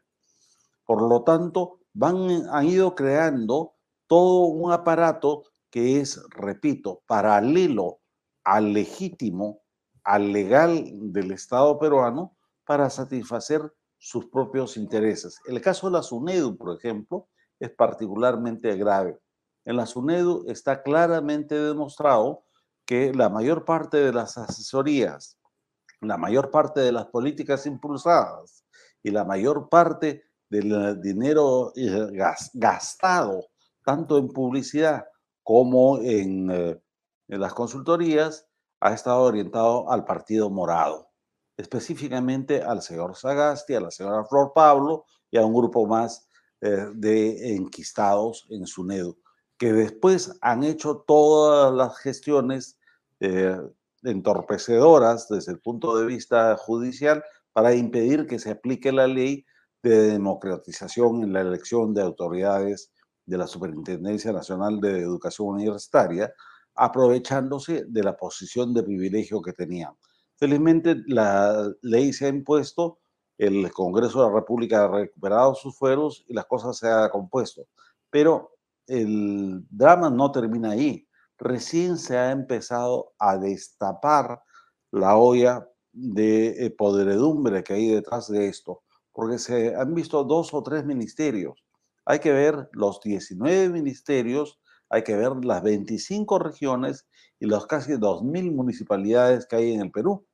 [0.83, 3.75] Por lo tanto, van, han ido creando
[4.07, 8.01] todo un aparato que es, repito, paralelo
[8.43, 9.61] al legítimo,
[10.03, 10.83] al legal
[11.13, 12.35] del Estado peruano
[12.65, 15.39] para satisfacer sus propios intereses.
[15.45, 17.27] El caso de la SUNEDU, por ejemplo,
[17.59, 19.19] es particularmente grave.
[19.65, 22.45] En la SUNEDU está claramente demostrado
[22.85, 25.37] que la mayor parte de las asesorías,
[26.01, 28.65] la mayor parte de las políticas impulsadas
[29.03, 32.09] y la mayor parte del dinero eh,
[32.53, 33.45] gastado,
[33.83, 35.05] tanto en publicidad
[35.43, 36.81] como en, eh,
[37.27, 38.47] en las consultorías,
[38.79, 41.08] ha estado orientado al Partido Morado,
[41.59, 46.25] específicamente al señor Sagasti, a la señora Flor Pablo y a un grupo más
[46.61, 49.17] eh, de enquistados en SUNEDU,
[49.57, 52.79] que después han hecho todas las gestiones
[53.19, 53.57] eh,
[54.03, 59.45] entorpecedoras desde el punto de vista judicial para impedir que se aplique la ley
[59.83, 62.93] de democratización en la elección de autoridades
[63.25, 66.33] de la Superintendencia Nacional de Educación Universitaria,
[66.75, 69.91] aprovechándose de la posición de privilegio que tenían.
[70.39, 72.99] Felizmente la ley se ha impuesto,
[73.37, 77.67] el Congreso de la República ha recuperado sus fueros y las cosas se han compuesto.
[78.09, 78.55] Pero
[78.87, 81.05] el drama no termina ahí.
[81.37, 84.41] Recién se ha empezado a destapar
[84.91, 90.53] la olla de eh, podredumbre que hay detrás de esto, porque se han visto dos
[90.53, 91.65] o tres ministerios.
[92.05, 94.59] Hay que ver los 19 ministerios
[94.89, 97.07] hay que ver las 25 regiones
[97.39, 100.25] y las casi 2.000 municipalidades que hay en el Perú,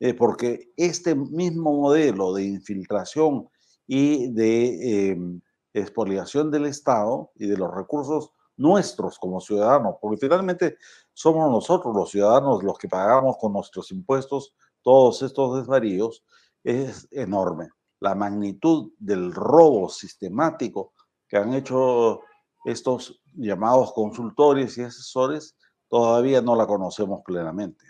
[0.00, 3.48] eh, porque este mismo modelo de infiltración
[3.86, 5.40] y de em,
[5.72, 10.78] expoliación del Estado y de los recursos nuestros como ciudadanos, porque finalmente
[11.12, 16.22] somos nosotros los ciudadanos los que pagamos con nuestros impuestos todos estos desvaríos,
[16.62, 17.70] es enorme.
[18.00, 20.92] La magnitud del robo sistemático
[21.26, 22.20] que han hecho
[22.64, 25.56] estos llamados consultores y asesores,
[25.88, 27.84] todavía no la conocemos plenamente.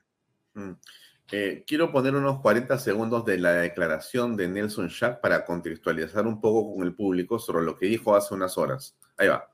[0.55, 0.73] Mm.
[1.33, 6.41] Eh, quiero poner unos 40 segundos de la declaración de Nelson Schack para contextualizar un
[6.41, 8.97] poco con el público sobre lo que dijo hace unas horas.
[9.17, 9.51] Ahí va.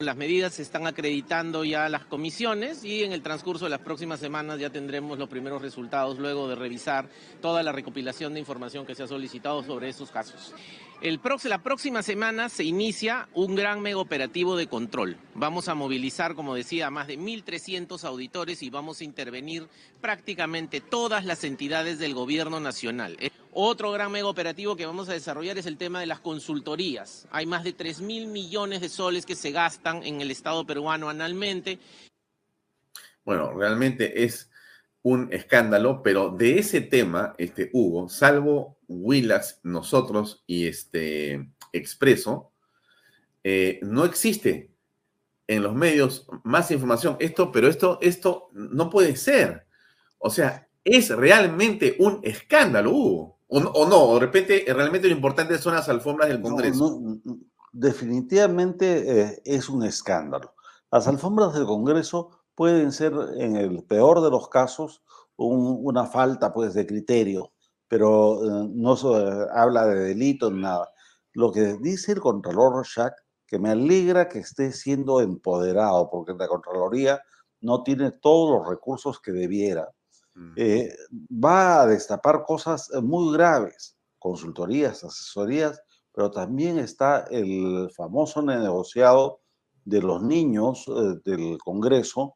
[0.00, 4.20] Las medidas se están acreditando ya las comisiones y en el transcurso de las próximas
[4.20, 7.08] semanas ya tendremos los primeros resultados luego de revisar
[7.42, 10.54] toda la recopilación de información que se ha solicitado sobre estos casos.
[11.00, 15.16] El la próxima semana se inicia un gran mega operativo de control.
[15.36, 19.68] Vamos a movilizar, como decía, más de 1.300 auditores y vamos a intervenir
[20.00, 23.16] prácticamente todas las entidades del gobierno nacional.
[23.52, 27.28] Otro gran mega operativo que vamos a desarrollar es el tema de las consultorías.
[27.30, 31.08] Hay más de 3 mil millones de soles que se gastan en el Estado peruano
[31.08, 31.78] anualmente.
[33.24, 34.50] Bueno, realmente es
[35.02, 42.52] un escándalo, pero de ese tema, este Hugo, salvo Willax, nosotros y este Expreso,
[43.44, 44.72] eh, no existe
[45.46, 47.16] en los medios más información.
[47.20, 49.66] Esto, pero esto, esto no puede ser.
[50.18, 53.38] O sea, es realmente un escándalo, Hugo.
[53.48, 57.00] O, no, de repente, realmente lo importante son las alfombras del Congreso.
[57.72, 60.54] definitivamente eh, es un escándalo.
[60.90, 65.00] Las alfombras del Congreso pueden ser, en el peor de los casos,
[65.36, 67.52] una falta pues, de criterio,
[67.86, 69.06] pero eh, no se
[69.54, 70.90] habla de delito ni nada.
[71.34, 73.12] Lo que dice el Contralor Rorschach
[73.46, 77.22] que me alegra que esté siendo empoderado, porque la Contraloría
[77.60, 79.88] no tiene todos los recursos que debiera.
[80.56, 80.92] Eh,
[81.32, 85.80] va a destapar cosas muy graves, consultorías, asesorías,
[86.12, 89.42] pero también está el famoso negociado
[89.84, 92.34] de los niños eh, del Congreso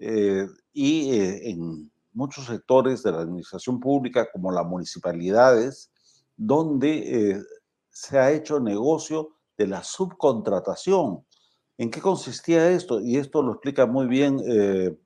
[0.00, 1.10] eh, y
[1.50, 5.92] en muchos sectores de la administración pública, como las municipalidades,
[6.36, 7.40] donde
[7.90, 11.24] se ha hecho negocio de la subcontratación.
[11.76, 13.00] ¿En qué consistía esto?
[13.00, 14.96] Y esto lo explica muy bien eh,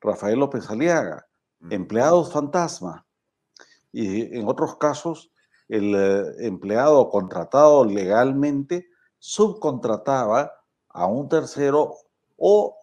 [0.00, 1.26] Rafael López Aliaga.
[1.70, 3.06] Empleados fantasma.
[3.92, 5.30] Y en otros casos,
[5.68, 8.86] el eh, empleado contratado legalmente
[9.18, 10.52] subcontrataba
[10.88, 11.94] a un tercero
[12.36, 12.76] o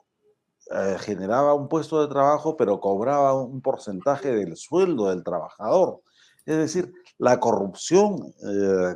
[0.73, 6.01] eh, generaba un puesto de trabajo, pero cobraba un porcentaje del sueldo del trabajador.
[6.45, 8.33] Es decir, la corrupción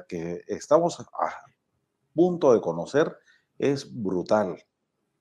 [0.10, 0.98] que estamos
[2.18, 3.16] punto de conocer
[3.60, 4.58] es brutal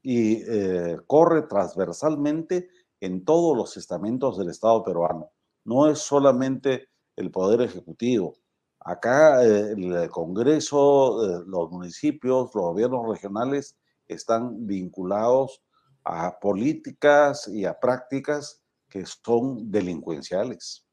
[0.02, 5.30] y eh, corre transversalmente en todos los estamentos del Estado peruano.
[5.64, 8.34] No es solamente el Poder Ejecutivo.
[8.80, 13.76] Acá eh, el Congreso, eh, los municipios, los gobiernos regionales
[14.08, 15.62] están vinculados
[16.06, 20.86] a políticas y a prácticas que son delincuenciales.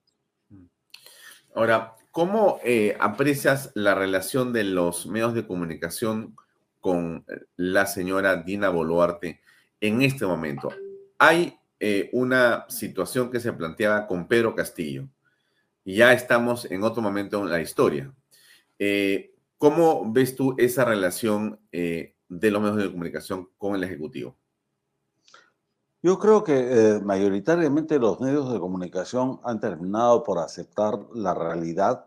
[1.55, 6.35] Ahora, ¿Cómo eh, aprecias la relación de los medios de comunicación
[6.79, 9.41] con eh, la señora Dina Boluarte
[9.81, 10.69] en este momento?
[11.17, 15.09] Hay eh, una situación que se planteaba con Pedro Castillo.
[15.83, 18.13] Ya estamos en otro momento en la historia.
[19.57, 24.37] ¿Cómo ves tú esa relación de los medios de comunicación con el Ejecutivo?
[26.03, 32.05] Yo creo que mayoritariamente los medios de comunicación han terminado por aceptar la realidad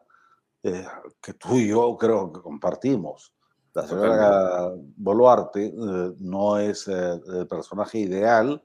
[0.62, 0.84] eh,
[1.22, 3.32] que tú y yo creo que compartimos.
[3.72, 8.62] La señora Boluarte eh, no es eh, el personaje ideal.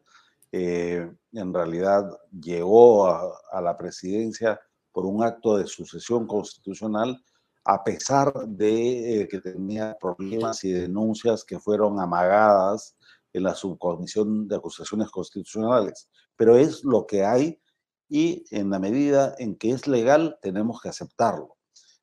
[0.51, 4.59] en realidad llegó a, la presidencia
[4.91, 7.23] por un acto de sucesión constitucional,
[7.63, 12.97] a pesar de que tenía problemas y denuncias que fueron amagadas
[13.33, 16.09] en la subcomisión de acusaciones constitucionales.
[16.35, 17.61] Pero es lo que hay
[18.09, 21.57] y en la medida en que es legal tenemos que aceptarlo.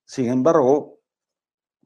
[0.05, 1.01] Sin embargo,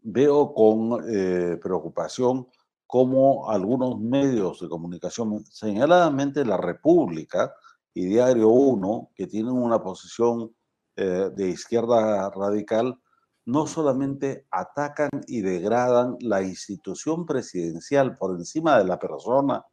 [0.02, 2.46] veo con eh, preocupación
[2.86, 7.52] cómo algunos medios de comunicación, señaladamente La República
[7.94, 10.54] y Diario 1, que tienen una posición
[10.96, 13.00] eh, de izquierda radical,
[13.44, 19.64] no solamente atacan y degradan la institución presidencial por encima de la persona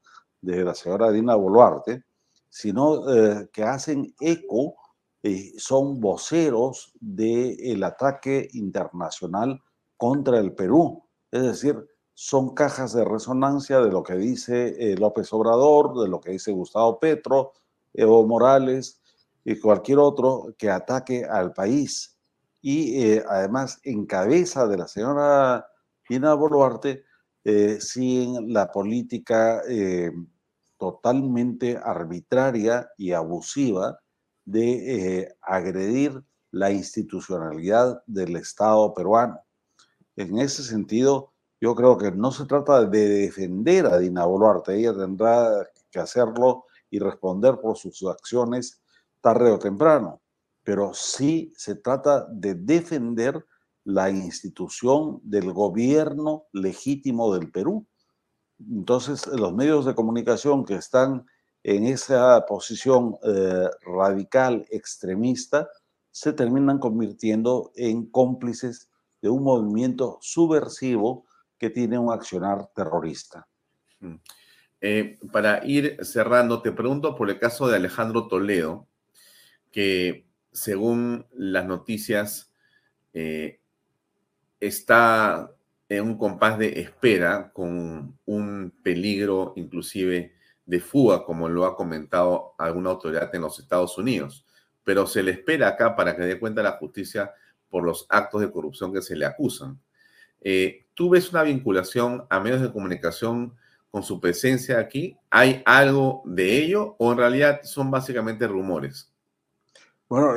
[0.42, 2.06] de la señora Dina Boluarte,
[2.50, 4.76] sino eh, que hacen eco
[5.22, 9.62] eh, son voceros del ataque internacional
[9.98, 11.04] contra el Perú.
[11.30, 16.20] Es decir, son cajas de resonancia de lo que dice eh, López Obrador, de lo
[16.20, 17.54] que dice Gustavo Petro,
[17.94, 19.02] Evo Morales
[19.44, 22.19] y cualquier otro que ataque al país.
[22.62, 25.68] Y eh, además, en cabeza de la señora
[26.08, 27.06] Dina Boluarte,
[27.80, 29.64] siguen la política
[30.80, 34.00] totalmente arbitraria y abusiva
[34.46, 39.42] de eh, agredir la institucionalidad del Estado peruano.
[40.16, 44.96] En ese sentido, yo creo que no se trata de defender a Dina Boluarte, ella
[44.96, 48.82] tendrá que hacerlo y responder por sus acciones
[49.22, 50.22] tarde o temprano,
[50.70, 53.44] pero sí se trata de defender
[53.86, 57.88] la institución del gobierno legítimo del Perú.
[58.60, 61.26] Entonces, los medios de comunicación que están
[61.64, 65.68] en esa posición eh, radical extremista
[66.12, 68.92] se terminan convirtiendo en cómplices
[69.24, 71.26] de un movimiento subversivo
[71.58, 73.48] que tiene un accionar terrorista.
[74.02, 74.18] Mm.
[74.82, 78.88] Eh, para ir cerrando, te pregunto por el caso de Alejandro Toledo,
[79.72, 80.29] que
[80.60, 82.52] según las noticias
[83.14, 83.60] eh,
[84.60, 85.52] está
[85.88, 92.54] en un compás de espera con un peligro inclusive de fuga, como lo ha comentado
[92.58, 94.46] alguna autoridad en los Estados Unidos.
[94.84, 97.32] Pero se le espera acá para que dé cuenta la justicia
[97.70, 99.80] por los actos de corrupción que se le acusan.
[100.42, 103.56] Eh, ¿Tú ves una vinculación a medios de comunicación
[103.90, 105.18] con su presencia aquí?
[105.30, 109.12] ¿Hay algo de ello o en realidad son básicamente rumores?
[110.10, 110.34] Bueno,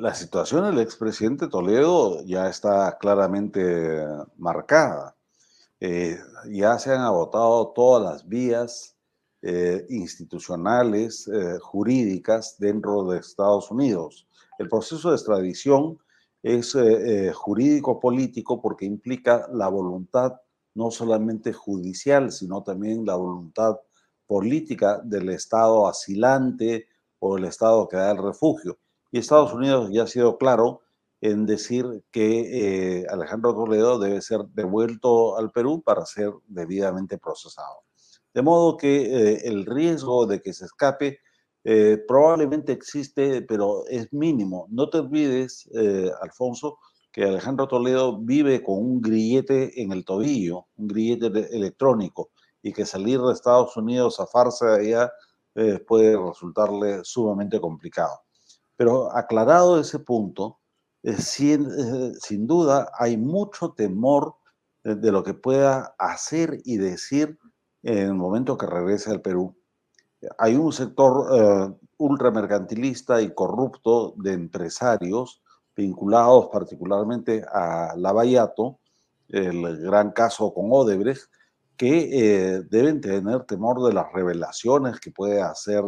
[0.00, 4.06] la situación del expresidente Toledo ya está claramente
[4.38, 5.14] marcada.
[5.80, 6.18] Eh,
[6.50, 8.96] ya se han agotado todas las vías
[9.42, 14.26] eh, institucionales, eh, jurídicas dentro de Estados Unidos.
[14.58, 15.98] El proceso de extradición
[16.42, 16.74] es
[17.34, 20.40] jurídico-político porque implica la voluntad
[20.74, 23.76] no solamente judicial, sino también la voluntad
[24.26, 28.78] política del Estado asilante o el Estado que da el refugio.
[29.12, 30.80] Y Estados Unidos ya ha sido claro
[31.20, 37.84] en decir que eh, Alejandro Toledo debe ser devuelto al Perú para ser debidamente procesado.
[38.32, 41.20] De modo que eh, el riesgo de que se escape
[41.62, 44.66] eh, probablemente existe, pero es mínimo.
[44.70, 45.68] No te olvides,
[46.22, 46.78] Alfonso,
[47.12, 52.30] que Alejandro Toledo vive con un grillete en el tobillo, un grillete electrónico,
[52.62, 55.12] y que salir de Estados Unidos a farsa de allá
[55.86, 58.22] puede resultarle sumamente complicado.
[58.82, 60.58] Pero aclarado ese punto,
[61.04, 64.34] eh, sin, duda hay mucho temor
[64.82, 67.38] de, lo que pueda hacer y decir
[67.84, 69.54] en el momento que regrese al Perú.
[70.36, 75.44] Hay un sector eh, ultramercantilista y corrupto de empresarios
[75.76, 78.80] vinculados particularmente a Lavallato,
[79.28, 81.30] el gran caso con Odebrecht,
[81.76, 82.08] que
[82.56, 85.84] eh, deben tener temor de las revelaciones que puede hacer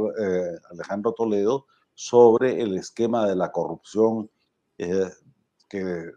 [0.70, 4.30] Alejandro Toledo sobre el esquema de la corrupción
[4.78, 5.10] eh,
[5.68, 6.10] que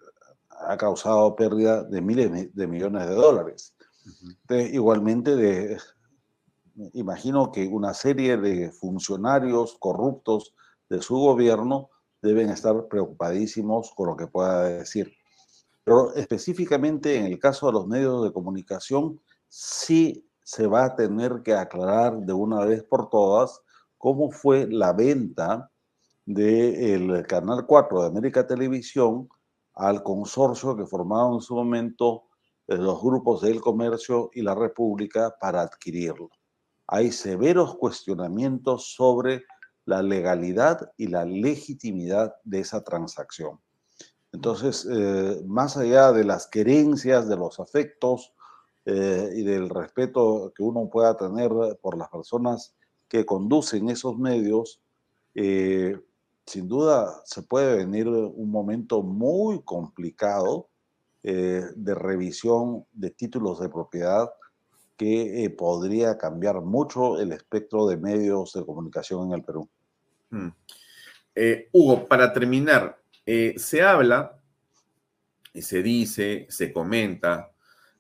[0.50, 3.76] ha causado pérdida de miles de millones de dólares.
[4.72, 5.78] igualmente, de,
[6.94, 10.56] imagino que una serie de funcionarios corruptos
[10.90, 11.90] de su gobierno
[12.22, 15.14] deben estar preocupadísimos con lo que pueda decir.
[15.84, 21.42] Pero específicamente en el caso de los medios de comunicación, sí se va a tener
[21.44, 23.62] que aclarar de una vez por todas
[23.98, 25.72] cómo fue la venta
[26.26, 29.30] del Canal 4 de América Televisión
[29.74, 32.24] al consorcio que formaron en su momento
[32.68, 36.30] eh, los grupos del comercio y la República para adquirirlo.
[36.88, 39.44] Hay severos cuestionamientos sobre
[39.86, 43.60] la legalidad y la legitimidad de esa transacción.
[44.34, 48.34] Entonces, eh, más allá de las querencias, de los afectos
[48.86, 51.52] eh, y del respeto que uno pueda tener
[51.82, 52.77] por las personas
[53.08, 54.82] que conducen esos medios,
[55.34, 60.70] sin duda se puede venir un momento muy complicado
[61.30, 64.30] eh, de revisión de títulos de propiedad
[64.96, 69.68] que eh, podría cambiar mucho el espectro de medios de comunicación en el Perú.
[70.30, 70.48] Hmm.
[71.36, 74.40] Eh, Hugo, para terminar, se habla
[75.54, 77.52] y se dice, se comenta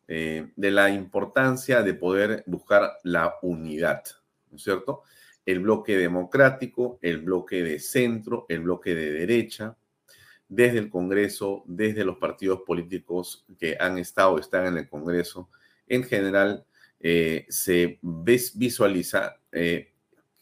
[0.07, 4.03] de la importancia de poder buscar la unidad,
[4.51, 5.03] ¿no es cierto?
[5.47, 9.77] el bloque democrático, el bloque de centro, el bloque de derecha,
[10.49, 15.49] desde el Congreso, desde los partidos políticos que han estado están en el Congreso,
[15.87, 16.65] en general
[16.99, 19.93] eh, se visualiza eh,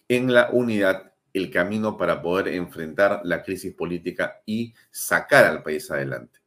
[0.07, 5.89] en la unidad el camino para poder enfrentar la crisis política y sacar al país
[5.91, 6.39] adelante.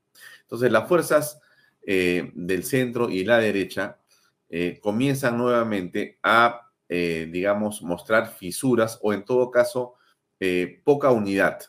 [0.43, 1.41] Entonces, las fuerzas
[1.87, 3.99] eh, del centro y la derecha
[4.81, 9.95] comienzan nuevamente a eh, digamos, mostrar fisuras o en todo caso
[10.41, 11.61] eh, poca unidad.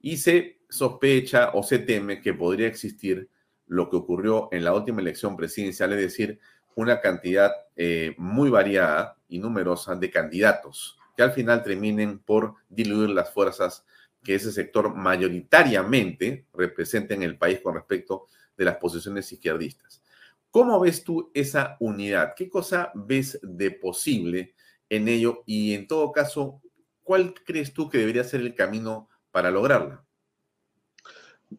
[0.00, 3.28] Y se sospecha o se teme que podría existir
[3.66, 6.40] lo que ocurrió en la última elección presidencial, es decir,
[6.74, 13.10] una cantidad eh, muy variada y numerosa de candidatos que al final terminen por diluir
[13.10, 13.84] las fuerzas
[14.22, 18.26] que ese sector mayoritariamente representa en el país con respecto
[18.56, 20.02] de las posiciones izquierdistas.
[20.50, 22.34] ¿Cómo ves tú esa unidad?
[22.36, 24.54] ¿Qué cosa ves de posible
[24.90, 25.42] en ello?
[25.46, 26.60] Y en todo caso,
[27.02, 30.04] ¿cuál crees tú que debería ser el camino para lograrla?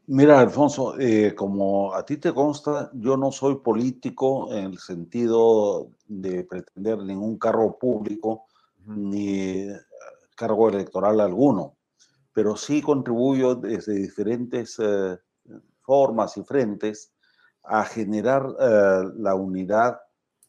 [0.08, 5.92] Mira, Alfonso, eh, como a ti te consta, yo no soy político en el sentido
[6.08, 8.46] de pretender ningún cargo público
[8.86, 9.68] ni
[10.36, 11.76] cargo electoral alguno,
[12.34, 15.18] pero sí contribuyo desde diferentes eh,
[15.82, 17.14] formas y frentes
[17.64, 20.00] a generar eh, la unidad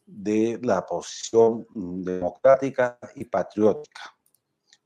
[0.05, 4.01] de la posición democrática y patriótica,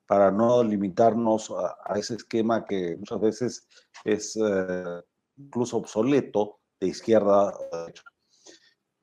[0.06, 3.68] para no limitarnos a, ese esquema que muchas veces
[4.04, 5.02] es eh,
[5.38, 8.04] incluso obsoleto de izquierda a derecha.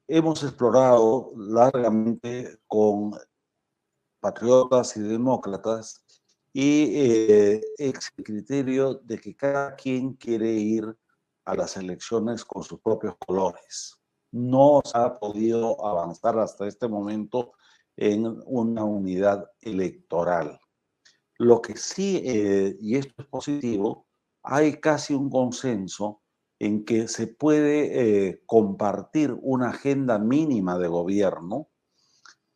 [0.07, 3.13] Hemos explorado largamente con
[4.21, 6.03] patriotas y demócratas
[6.53, 10.97] y eh, ex criterio de que cada quien quiere ir
[11.45, 14.04] a las elecciones con sus propios colores
[14.35, 17.53] no se ha podido avanzar hasta este momento
[17.97, 20.59] en una unidad electoral.
[21.39, 24.07] Lo que sí, eh, y esto es positivo,
[24.43, 26.23] hay casi un consenso
[26.59, 31.69] en que se puede eh, compartir una agenda mínima de gobierno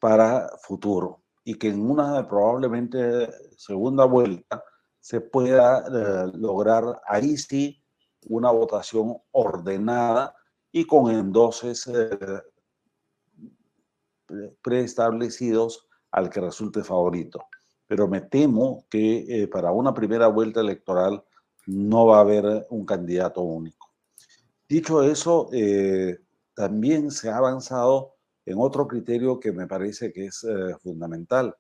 [0.01, 4.65] para futuro y que en una probablemente segunda vuelta
[4.99, 7.85] se pueda eh, lograr ahí sí
[8.27, 10.35] una votación ordenada
[10.79, 12.19] y con endoses eh,
[14.63, 17.47] preestablecidos al que resulte favorito.
[17.87, 21.25] Pero me temo que eh, para una primera vuelta electoral
[21.67, 23.91] no va a haber un candidato único.
[24.69, 26.19] Dicho eso, eh,
[26.55, 28.15] también se ha avanzado
[28.45, 31.57] en otro criterio que me parece que es eh, fundamental.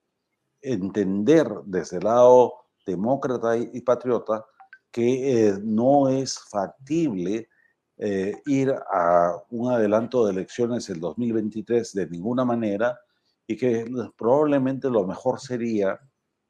[0.61, 2.55] Entender desde el lado
[2.86, 4.45] demócrata y, patriota
[4.90, 7.49] que no es factible
[8.47, 12.99] ir a un adelanto de elecciones el 2023 de ninguna manera
[13.49, 15.99] y que probablemente lo mejor sería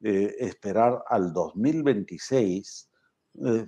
[0.01, 2.91] eh, esperar al 2026
[3.47, 3.66] eh,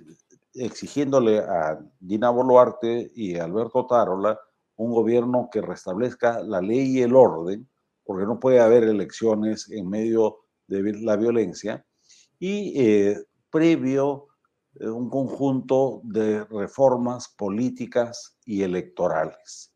[0.53, 4.39] exigiéndole a Dina Boluarte y Alberto Tarola
[4.75, 7.69] un gobierno que restablezca la ley y el orden,
[8.03, 11.85] porque no puede haber elecciones en medio de la violencia,
[12.39, 13.17] y eh,
[13.49, 14.27] previo
[14.79, 19.73] un conjunto de reformas políticas y electorales.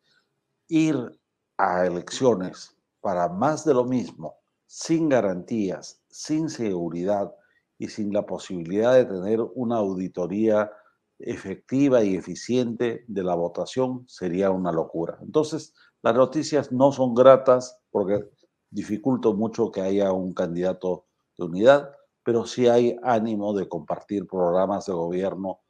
[0.68, 1.20] Ir
[1.58, 4.36] a elecciones para más de lo mismo,
[4.66, 7.34] sin garantías, sin seguridad
[7.78, 10.72] y sin la posibilidad de tener una auditoría
[11.20, 15.18] efectiva y eficiente de la votación, sería una locura.
[15.22, 18.30] Entonces, las noticias no son gratas porque
[18.70, 21.06] dificulta mucho que haya un candidato
[21.38, 21.92] de unidad,
[22.26, 25.62] pero sí hay ánimo de compartir programas de gobierno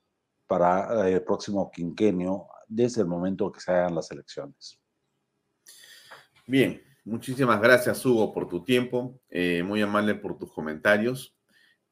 [0.48, 4.80] para eh, el próximo quinquenio desde el momento que se hagan las elecciones.
[6.48, 9.22] Bien, Muchísimas gracias, Hugo, por tu tiempo.
[9.30, 11.38] Eh, muy amable por tus comentarios.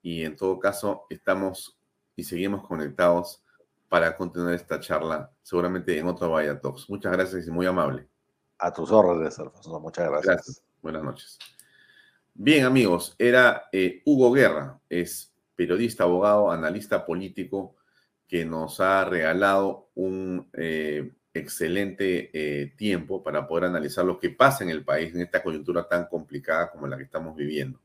[0.02, 1.80] Y en todo caso, estamos
[2.16, 3.46] y seguimos conectados
[3.90, 6.90] para continuar esta charla, seguramente en otro Vaya Talks.
[6.90, 8.10] Muchas gracias y muy amable.
[8.58, 9.80] A tus órdenes, Alfonso.
[9.80, 10.36] Muchas gracias.
[10.36, 10.64] Gracias.
[10.82, 11.38] Buenas noches.
[12.36, 17.76] Bien, amigos, era eh, Hugo Guerra, es periodista, abogado, analista político,
[18.28, 24.64] que nos ha regalado un eh, excelente eh, tiempo para poder analizar lo que pasa
[24.64, 27.80] en el país en esta coyuntura tan complicada como la que estamos viviendo.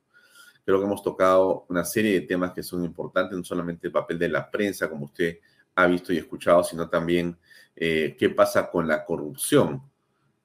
[0.64, 4.18] Creo que hemos tocado una serie de temas que son importantes, no solamente el papel
[4.18, 5.40] de la prensa, como usted
[5.74, 7.36] ha visto y escuchado, sino también
[7.74, 9.82] qué pasa con la corrupción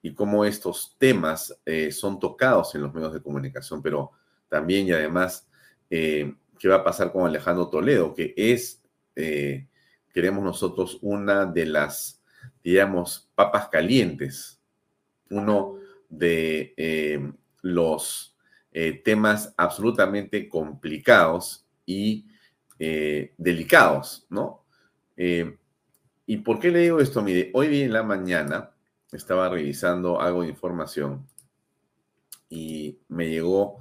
[0.04, 4.12] y cómo estos temas eh, son tocados en los medios de comunicación, pero
[4.50, 5.48] también y además
[5.90, 8.82] qué va a pasar con Alejandro Toledo, que es,
[9.14, 12.24] queremos nosotros, una de las
[12.64, 14.60] digamos, papas calientes,
[15.30, 15.78] uno
[16.10, 17.32] de eh,
[17.62, 18.36] los
[18.72, 22.28] eh, temas absolutamente complicados y
[22.80, 24.64] eh, delicados, ¿no?
[26.26, 27.22] ¿Y por qué le digo esto?
[27.22, 28.73] Mire, hoy en la mañana
[29.14, 31.28] estaba revisando algo de información
[32.50, 33.80] y me llegó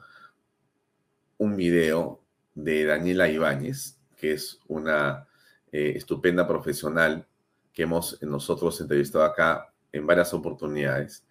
[1.38, 2.22] un video
[2.54, 5.26] de Daniela Ibáñez, que es una
[5.72, 7.26] estupenda profesional
[7.72, 11.26] que hemos nosotros entrevistado acá en varias oportunidades,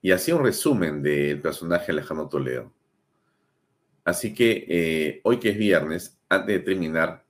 [0.00, 2.72] y hacía un resumen del personaje Alejandro Toledo.
[4.04, 7.24] Así que eh, hoy que es viernes, antes de terminar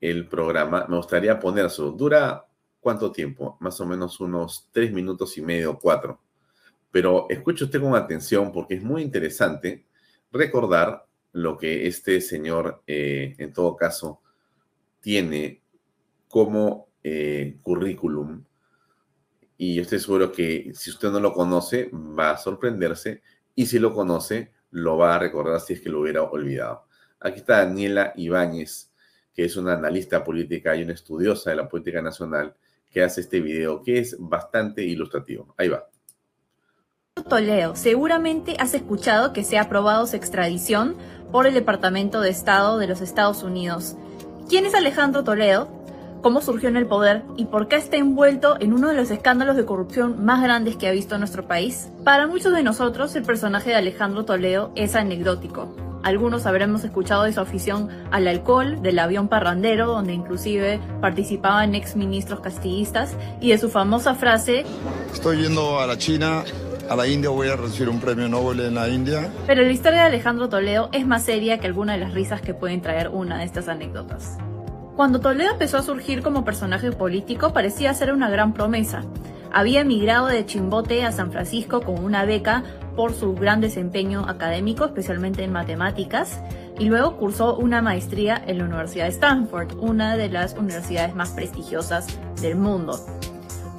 [0.00, 1.92] el programa, me gustaría ponérselo.
[1.92, 2.44] Dura
[2.82, 3.56] cuánto tiempo?
[3.60, 6.20] Más o menos unos tres minutos y medio, cuatro.
[6.90, 9.86] Pero escuche usted con atención porque es muy interesante
[10.30, 14.20] recordar lo que este señor, eh, en todo caso,
[15.00, 15.62] tiene
[16.28, 18.44] como eh, currículum.
[19.56, 23.22] Y estoy seguro que si usted no lo conoce, va a sorprenderse.
[23.54, 26.86] Y si lo conoce, lo va a recordar si es que lo hubiera olvidado.
[27.20, 28.90] Aquí está Daniela Ibáñez,
[29.32, 32.56] que es una analista política y una estudiosa de la política nacional,
[32.92, 35.54] que hace este video, que es bastante ilustrativo.
[35.56, 35.88] Ahí va.
[37.28, 40.96] Toledo, seguramente has escuchado que se ha aprobado su extradición
[41.30, 43.96] por el Departamento de Estado de los Estados Unidos.
[44.48, 45.82] ¿Quién es Alejandro Toledo?
[46.22, 49.56] cómo surgió en el poder y por qué está envuelto en uno de los escándalos
[49.56, 51.90] de corrupción más grandes que ha visto nuestro país.
[52.04, 55.91] Para muchos de nosotros, el personaje de Alejandro Toledo es anecdótico.
[56.02, 61.96] Algunos habremos escuchado de su afición al alcohol, del avión parrandero, donde inclusive participaban ex
[61.96, 64.64] ministros castillistas, y de su famosa frase:
[65.12, 66.44] Estoy yendo a la China
[66.92, 69.30] a la India voy a recibir un premio Nobel en la India.
[69.46, 72.52] Pero la historia de Alejandro Toledo es más seria que alguna de las risas que
[72.52, 74.36] pueden traer una de estas anécdotas.
[74.96, 79.04] Cuando Toledo empezó a surgir como personaje político parecía ser una gran promesa.
[79.52, 82.62] Había emigrado de Chimbote a San Francisco con una beca
[82.96, 86.40] por su gran desempeño académico, especialmente en matemáticas,
[86.78, 91.30] y luego cursó una maestría en la Universidad de Stanford, una de las universidades más
[91.30, 92.98] prestigiosas del mundo.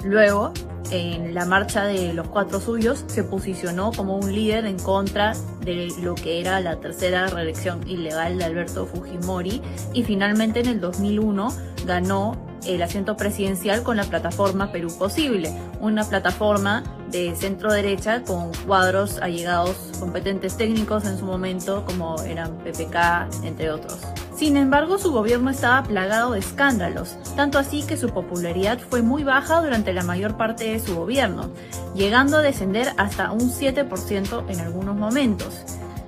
[0.04, 0.52] Luego
[0.90, 5.88] en la marcha de los cuatro suyos, se posicionó como un líder en contra de
[6.02, 9.62] lo que era la tercera reelección ilegal de Alberto Fujimori
[9.92, 11.52] y finalmente en el 2001
[11.86, 12.36] ganó
[12.66, 19.18] el asiento presidencial con la plataforma Perú Posible, una plataforma de centro derecha con cuadros
[19.18, 24.00] allegados competentes técnicos en su momento como eran PPK, entre otros.
[24.36, 29.22] Sin embargo, su gobierno estaba plagado de escándalos, tanto así que su popularidad fue muy
[29.22, 31.50] baja durante la mayor parte de su gobierno,
[31.94, 35.62] llegando a descender hasta un 7% en algunos momentos.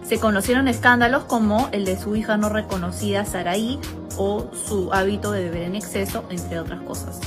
[0.05, 3.81] Se conocieron escándalos como el de su hija no reconocida Saraí
[4.17, 7.21] o su hábito de beber en exceso, entre otras cosas.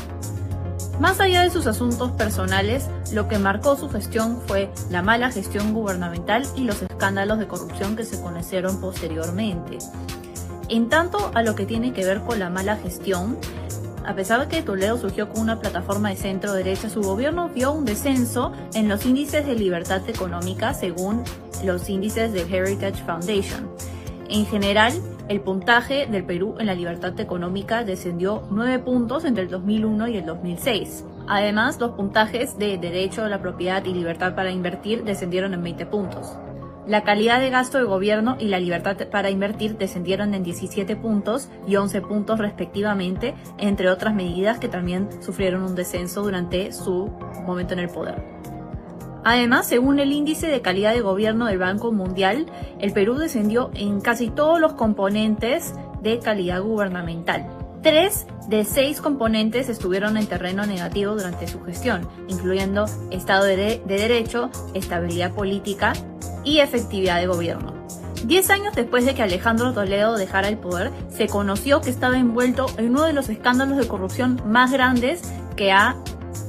[0.99, 5.73] Más allá de sus asuntos personales, lo que marcó su gestión fue la mala gestión
[5.73, 9.77] gubernamental y los escándalos de corrupción que se conocieron posteriormente.
[10.67, 13.37] En tanto a lo que tiene que ver con la mala gestión,
[14.09, 17.71] a pesar de que Toledo surgió con una plataforma de centro derecha, su gobierno vio
[17.71, 21.23] un descenso en los índices de libertad económica según
[21.63, 23.69] los índices de Heritage Foundation.
[24.27, 24.93] En general,
[25.27, 30.17] el puntaje del Perú en la libertad económica descendió 9 puntos entre el 2001 y
[30.17, 31.05] el 2006.
[31.27, 35.85] Además, los puntajes de derecho a la propiedad y libertad para invertir descendieron en 20
[35.85, 36.35] puntos.
[36.89, 41.47] La calidad de gasto de gobierno y la libertad para invertir descendieron en 17 puntos
[41.67, 47.11] y 11 puntos respectivamente, entre otras medidas que también sufrieron un descenso durante su
[47.45, 48.23] momento en el poder.
[49.23, 52.47] Además, según el índice de calidad de gobierno del Banco Mundial,
[52.79, 57.45] el Perú descendió en casi todos los componentes de calidad gubernamental.
[57.83, 64.49] Tres de seis componentes estuvieron en terreno negativo durante su gestión, incluyendo Estado de, Derecho,
[64.73, 65.93] estabilidad política
[66.43, 67.73] y efectividad de gobierno.
[68.25, 72.65] Diez años después de que Alejandro Toledo dejara el poder, se conoció que estaba envuelto
[72.77, 75.21] en uno de los escándalos de corrupción más grandes
[75.55, 75.95] que ha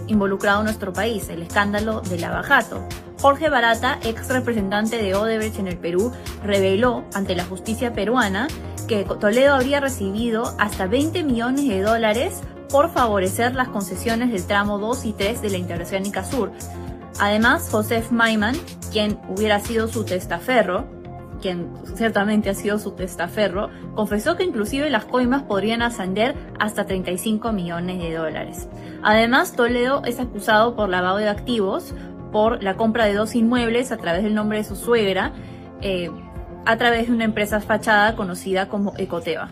[0.08, 2.84] involucrado nuestro país, el escándalo de Lavajato.
[3.20, 6.10] Jorge Barata, ex representante de Odebrecht en el Perú,
[6.42, 8.48] reveló ante la justicia peruana
[8.88, 12.40] que Toledo habría recibido hasta 20 millones de dólares
[12.70, 16.50] por favorecer las concesiones del tramo 2 y 3 de la Interoceánica Sur.
[17.18, 18.56] Además, Josef Maiman,
[18.92, 20.86] quien hubiera sido su testaferro,
[21.40, 27.52] quien ciertamente ha sido su testaferro, confesó que inclusive las coimas podrían ascender hasta 35
[27.52, 28.68] millones de dólares.
[29.02, 31.94] Además, Toledo es acusado por lavado de activos,
[32.30, 35.32] por la compra de dos inmuebles a través del nombre de su suegra,
[35.80, 36.10] eh,
[36.66, 39.50] a través de una empresa fachada conocida como Ecoteva.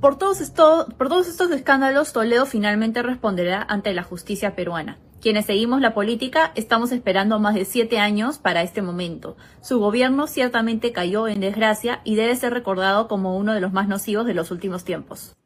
[0.00, 4.98] Por todos estos escándalos, Toledo finalmente responderá ante la justicia peruana.
[5.20, 9.36] Quienes seguimos la política estamos esperando más de siete años para este momento.
[9.60, 13.88] Su gobierno ciertamente cayó en desgracia y debe ser recordado como uno de los más
[13.88, 15.36] nocivos de los últimos tiempos.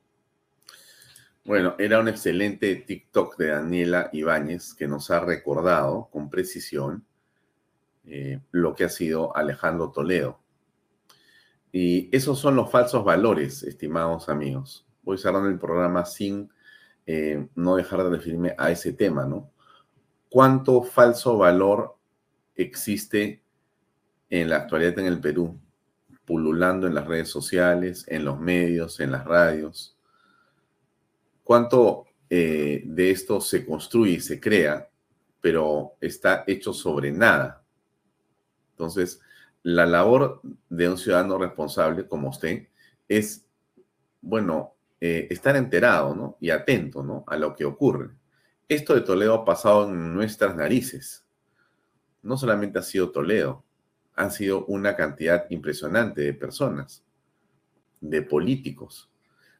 [1.47, 7.07] Bueno, era un excelente TikTok de Daniela Ibáñez que nos ha recordado con precisión
[8.05, 10.39] eh, lo que ha sido Alejandro Toledo.
[11.73, 14.87] Y esos son los falsos valores, estimados amigos.
[15.03, 16.51] Voy cerrando el programa sin
[17.07, 19.51] eh, no dejar de referirme a ese tema, ¿no?
[20.33, 21.95] ¿Cuánto falso valor
[22.55, 23.43] existe
[24.31, 25.61] en la actualidad en el Perú?
[26.25, 29.95] Pululando en las redes sociales, en los medios, en las radios.
[31.45, 34.89] ¿Cuánto eh, de esto se construye y se crea,
[35.43, 37.63] pero está hecho sobre nada?
[38.71, 39.21] Entonces,
[39.63, 40.41] la labor
[40.71, 42.69] de un ciudadano responsable como usted
[43.07, 43.45] es,
[44.23, 46.39] bueno, eh, estar enterado ¿no?
[46.41, 47.23] y atento ¿no?
[47.27, 48.22] a lo que ocurre.
[48.69, 51.25] Esto de Toledo ha pasado en nuestras narices.
[52.23, 53.65] No solamente ha sido Toledo,
[54.15, 57.03] han sido una cantidad impresionante de personas,
[58.01, 59.11] de políticos,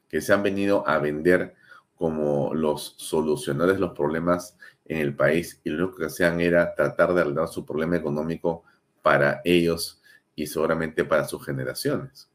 [0.07, 1.55] que se han venido a vender
[1.95, 6.75] como los solucionadores de los problemas en el país y lo único que hacían era
[6.75, 8.63] tratar de arreglar su problema económico
[9.01, 10.01] para ellos
[10.35, 12.29] y seguramente para sus generaciones.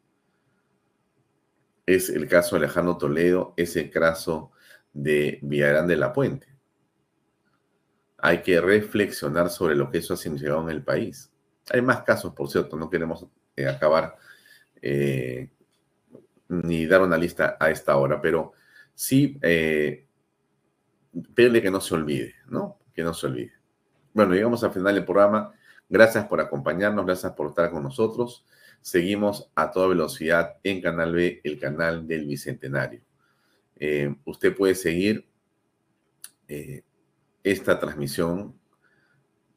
[1.86, 4.52] Es el caso de Alejandro Toledo, es el caso
[4.92, 6.47] de Villarán de la Puente.
[8.18, 11.30] Hay que reflexionar sobre lo que eso ha significado en el país.
[11.70, 13.26] Hay más casos, por cierto, no queremos
[13.56, 14.16] eh, acabar
[14.82, 15.48] eh,
[16.48, 18.52] ni dar una lista a esta hora, pero
[18.94, 20.06] sí eh,
[21.34, 22.78] que no se olvide, ¿no?
[22.94, 23.52] Que no se olvide.
[24.12, 25.52] Bueno, llegamos al final del programa.
[25.88, 28.44] Gracias por acompañarnos, gracias por estar con nosotros.
[28.80, 33.00] Seguimos a toda velocidad en Canal B, el canal del Bicentenario.
[33.76, 35.26] Eh, usted puede seguir
[37.50, 38.54] esta transmisión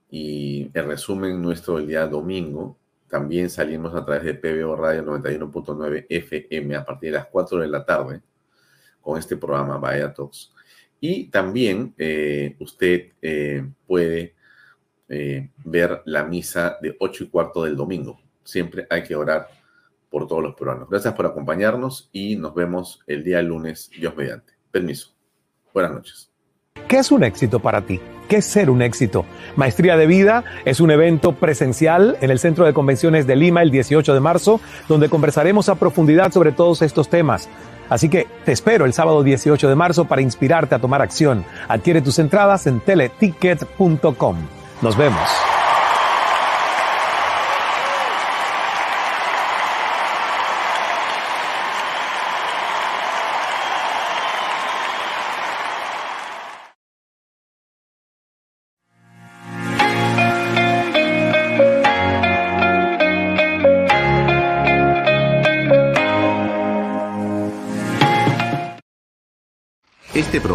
[0.09, 2.77] y el resumen nuestro el día domingo.
[3.07, 7.67] También salimos a través de PBO Radio 91.9 FM a partir de las 4 de
[7.67, 8.21] la tarde
[9.01, 10.53] con este programa Vaya Talks.
[10.99, 13.11] Y también eh, usted
[13.87, 14.35] puede
[15.13, 18.21] eh, ver la misa de ocho y cuarto del domingo.
[18.45, 19.49] Siempre hay que orar
[20.09, 20.89] por todos los peruanos.
[20.89, 24.53] Gracias por acompañarnos y nos vemos el día lunes, Dios mediante.
[24.71, 25.13] Permiso.
[25.73, 26.30] Buenas noches.
[26.91, 28.01] ¿Qué es un éxito para ti?
[28.27, 29.23] ¿Qué es ser un éxito?
[29.55, 33.71] Maestría de Vida es un evento presencial en el Centro de Convenciones de Lima el
[33.71, 37.47] 18 de marzo, donde conversaremos a profundidad sobre todos estos temas.
[37.87, 41.45] Así que te espero el sábado 18 de marzo para inspirarte a tomar acción.
[41.69, 44.35] Adquiere tus entradas en teleticket.com.
[44.81, 45.40] Nos vemos.